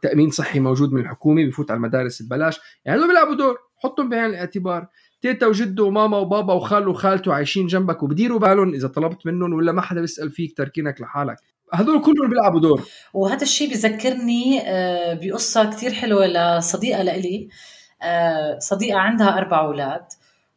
تأمين 0.03 0.31
صحي 0.31 0.61
موجود 0.61 0.93
من 0.93 1.01
الحكومة 1.01 1.47
بفوت 1.47 1.71
على 1.71 1.79
المدارس 1.79 2.23
ببلاش. 2.23 2.61
يعني 2.85 2.99
هذول 2.99 3.09
بيلعبوا 3.09 3.35
دور 3.35 3.59
حطهم 3.77 4.09
بعين 4.09 4.25
الاعتبار. 4.25 4.87
تيتا 5.23 5.47
وجده 5.47 5.85
وماما 5.85 6.19
وبابا 6.19 6.53
وخاله 6.55 6.91
وخالته 6.91 7.35
عايشين 7.35 7.67
جنبك 7.67 8.03
وبديروا 8.03 8.39
بالهم 8.39 8.75
إذا 8.75 8.89
طلبت 8.89 9.27
منهم 9.27 9.53
ولا 9.53 9.73
ما 9.73 9.83
حدا 9.83 10.01
بيسأل 10.01 10.31
فيك 10.31 10.57
تركينك 10.57 11.01
لحالك. 11.01 11.37
هذول 11.75 12.01
كلهم 12.03 12.29
بيلعبوا 12.29 12.61
دور. 12.61 12.83
وهذا 13.15 13.43
الشيء 13.43 13.71
بذكرني 13.71 14.61
آه، 14.67 15.15
بقصة 15.23 15.71
كتير 15.71 15.93
حلوة 15.93 16.27
لصديقة 16.27 17.03
لإلي. 17.03 17.49
آه، 18.03 18.59
صديقة 18.59 18.99
عندها 18.99 19.39
أربع 19.39 19.61
أولاد. 19.65 20.03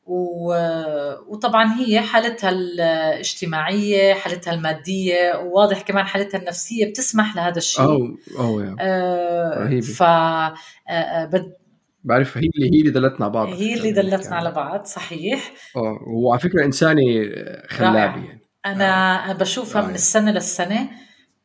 و- 0.06 1.14
وطبعا 1.34 1.76
هي 1.80 2.02
حالتها 2.02 2.50
الاجتماعية 2.50 4.14
حالتها 4.14 4.54
المادية 4.54 5.38
وواضح 5.38 5.82
كمان 5.82 6.06
حالتها 6.06 6.38
النفسية 6.38 6.86
بتسمح 6.90 7.36
لهذا 7.36 7.58
الشيء. 7.58 7.86
أو 7.86 8.08
أو 8.40 8.60
يعني 8.60 8.76
آه، 8.80 9.64
رهيبة. 9.64 9.86
ف 9.86 10.04
آه، 10.04 10.54
آه، 10.90 11.26
بد- 11.26 11.54
بعرف 12.04 12.38
هي 12.38 12.50
اللي 12.56 12.78
هي 12.78 12.80
اللي 12.80 12.92
دلتنا 12.92 13.26
على 13.26 13.34
بعض. 13.34 13.48
هي 13.48 13.74
اللي 13.74 13.92
دلتنا 13.92 14.36
على 14.36 14.52
بعض 14.52 14.86
صحيح. 14.86 15.52
آه 15.76 16.00
وعلى 16.08 16.40
فكرة 16.40 16.66
انسانه 16.66 17.02
خلابه 17.68 17.94
رائع. 17.94 18.06
يعني. 18.06 18.40
أنا 18.66 19.30
آه. 19.30 19.34
بشوفها 19.34 19.82
آه. 19.82 19.86
من 19.86 19.96
السنة 19.96 20.32
للسنة 20.32 20.90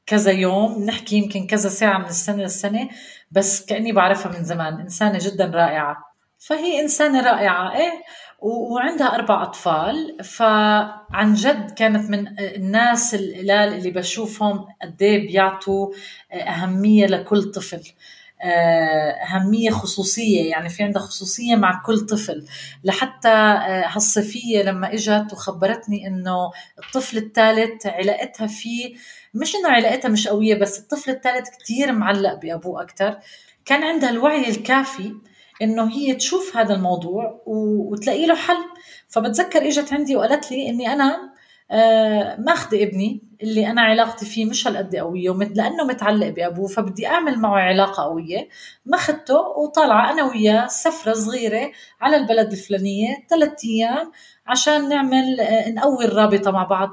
كذا 0.07 0.33
يوم 0.33 0.85
نحكي 0.85 1.17
يمكن 1.17 1.47
كذا 1.47 1.69
ساعة 1.69 1.99
من 1.99 2.05
السنة 2.05 2.43
للسنة 2.43 2.89
بس 3.31 3.67
كأني 3.67 3.93
بعرفها 3.93 4.39
من 4.39 4.45
زمان. 4.45 4.81
إنسانة 4.81 5.19
جدا 5.23 5.47
رائعة. 5.55 5.97
فهي 6.39 6.81
إنسانة 6.81 7.21
رائعة 7.21 7.77
إيه؟ 7.77 7.93
وعندها 8.41 9.15
أربع 9.15 9.43
أطفال. 9.43 10.17
فعن 10.25 11.35
جد 11.35 11.71
كانت 11.71 12.11
من 12.11 12.39
الناس 12.39 13.15
القلال 13.15 13.75
اللي 13.75 13.91
بشوفهم 13.91 14.67
قد 14.83 15.03
إيه 15.03 15.27
بيعطوا 15.27 15.93
أهمية 16.33 17.07
لكل 17.07 17.43
طفل. 17.43 17.77
آه، 17.77 18.18
أهمية 18.43 19.71
خصوصية 19.71 20.51
يعني 20.51 20.69
في 20.69 20.83
عندها 20.83 21.03
خصوصية 21.03 21.57
مع 21.57 21.83
كل 21.87 22.01
طفل. 22.01 22.47
لحتى 22.85 23.29
آه، 23.29 23.87
هالصيفية 23.87 24.63
لما 24.63 24.95
إجت 24.95 25.33
وخبرتني 25.33 26.07
إنه 26.07 26.51
الطفل 26.79 27.17
الثالث 27.19 27.87
علاقتها 27.87 28.47
فيه 28.47 28.95
مش 29.35 29.55
إنه 29.55 29.69
علاقتها 29.69 30.09
مش 30.09 30.29
قوية 30.29 30.55
بس 30.55 30.79
الطفل 30.79 31.11
الثالث 31.11 31.49
كتير 31.59 31.93
معلق 31.93 32.35
بأبوه 32.35 32.83
أكتر. 32.83 33.19
كان 33.65 33.83
عندها 33.83 34.11
الوعي 34.11 34.49
الكافي 34.49 35.15
إنه 35.63 35.91
هي 35.93 36.15
تشوف 36.15 36.57
هذا 36.57 36.75
الموضوع 36.75 37.43
وتلاقي 37.47 38.27
له 38.27 38.35
حل. 38.35 38.65
فبتذكر 39.09 39.69
إجت 39.69 39.93
عندي 39.93 40.17
وقالت 40.17 40.51
لي 40.51 40.69
إني 40.69 40.93
أنا 40.93 41.33
آه، 41.71 42.37
ماخذ 42.41 42.77
ابني 42.77 43.28
اللي 43.43 43.71
أنا 43.71 43.83
علاقتي 43.83 44.27
فيه 44.27 44.45
مش 44.45 44.67
هالقد 44.67 44.97
قوية 44.97 45.31
لأنه 45.31 45.85
متعلق 45.85 46.29
بأبوه 46.29 46.69
فبدي 46.69 47.07
أعمل 47.07 47.39
معه 47.39 47.61
علاقة 47.61 48.03
قوية. 48.03 48.49
ماخذته 48.87 49.39
وطالعة 49.39 50.11
أنا 50.13 50.25
وياه 50.25 50.67
سفرة 50.67 51.13
صغيرة 51.13 51.71
على 52.01 52.17
البلد 52.17 52.53
الفلانية 52.53 53.17
ثلاث 53.31 53.65
أيام 53.65 54.13
عشان 54.47 54.89
نعمل 54.89 55.41
آه، 55.41 55.71
نقوي 55.71 56.05
الرابطة 56.05 56.51
مع 56.51 56.65
بعض. 56.65 56.91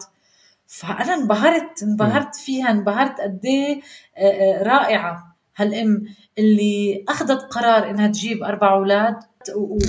فأنا 0.67 1.13
انبهرت 1.13 1.83
انبهرت 1.83 2.35
فيها 2.35 2.71
انبهرت 2.71 3.21
قد 3.21 3.45
إيه 3.45 3.81
آه، 4.17 4.63
رائعة 4.63 5.35
هالأم 5.57 6.05
اللي 6.37 7.05
أخذت 7.09 7.41
قرار 7.41 7.89
إنها 7.89 8.07
تجيب 8.07 8.43
أربع 8.43 8.73
أولاد. 8.73 9.15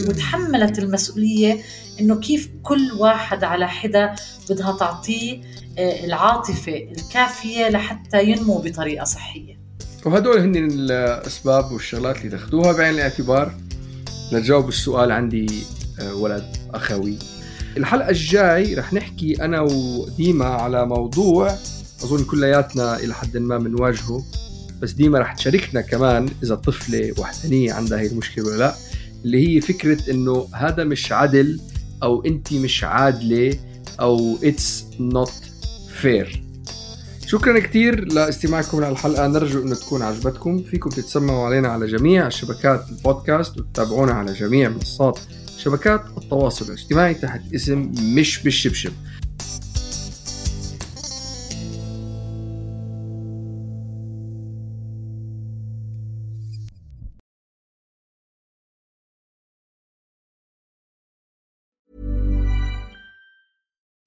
وتحملت 0.08 0.78
المسؤولية 0.78 1.60
إنه 2.00 2.20
كيف 2.20 2.48
كل 2.62 2.92
واحد 2.98 3.44
على 3.44 3.68
حدة 3.68 4.14
بدها 4.50 4.76
تعطيه 4.78 5.40
آه، 5.78 6.04
العاطفة 6.04 6.88
الكافية 6.98 7.68
لحتى 7.68 8.24
ينمو 8.24 8.58
بطريقة 8.58 9.04
صحية. 9.04 9.60
وهدول 10.04 10.38
هن 10.38 10.56
الأسباب 10.56 11.72
والشغلات 11.72 12.16
اللي 12.16 12.30
تاخذوها 12.30 12.72
بعين 12.72 12.94
الاعتبار 12.94 13.54
لتجاوب 14.32 14.68
السؤال 14.68 15.12
عندي 15.12 15.46
آه، 16.00 16.14
ولد 16.14 16.56
أخوي. 16.74 17.18
الحلقة 17.76 18.10
الجاي 18.10 18.74
رح 18.74 18.92
نحكي 18.92 19.44
أنا 19.44 19.60
وديما 19.60 20.44
على 20.44 20.86
موضوع 20.86 21.56
أظن 22.04 22.24
كلياتنا 22.24 22.96
إلى 22.96 23.14
حد 23.14 23.36
ما 23.36 23.58
بنواجهه 23.58 24.24
بس 24.80 24.92
ديما 24.92 25.18
رح 25.18 25.34
تشاركنا 25.34 25.80
كمان 25.80 26.28
إذا 26.42 26.54
طفلة 26.54 27.14
وحدانية 27.18 27.72
عندها 27.72 28.00
هي 28.00 28.06
المشكلة 28.06 28.44
ولا 28.44 28.56
لأ 28.56 28.74
اللي 29.24 29.48
هي 29.48 29.60
فكرة 29.60 30.10
إنه 30.10 30.48
هذا 30.54 30.84
مش 30.84 31.12
عدل 31.12 31.60
أو 32.02 32.24
انت 32.24 32.52
مش 32.52 32.84
عادلة 32.84 33.58
أو 34.00 34.38
it's 34.42 34.84
not 35.00 35.32
fair 36.00 36.42
شكرا 37.26 37.58
كثير 37.58 38.12
لاستماعكم 38.12 38.84
للحلقه 38.84 39.26
نرجو 39.26 39.62
إنه 39.62 39.74
تكون 39.74 40.02
عجبتكم. 40.02 40.62
فيكم 40.62 40.90
تتسمعوا 40.90 41.46
علينا 41.46 41.68
على 41.68 41.86
جميع 41.86 42.28
شبكات 42.28 42.84
البودكاست 42.88 43.58
وتتابعونا 43.58 44.12
على 44.12 44.32
جميع 44.32 44.68
منصات 44.68 45.18
شبكات 45.58 46.00
التواصل 46.16 46.64
الاجتماعي 46.66 47.14
تحت 47.14 47.40
اسم 47.54 47.92
مش 48.00 48.42
بالشبشب. 48.42 48.92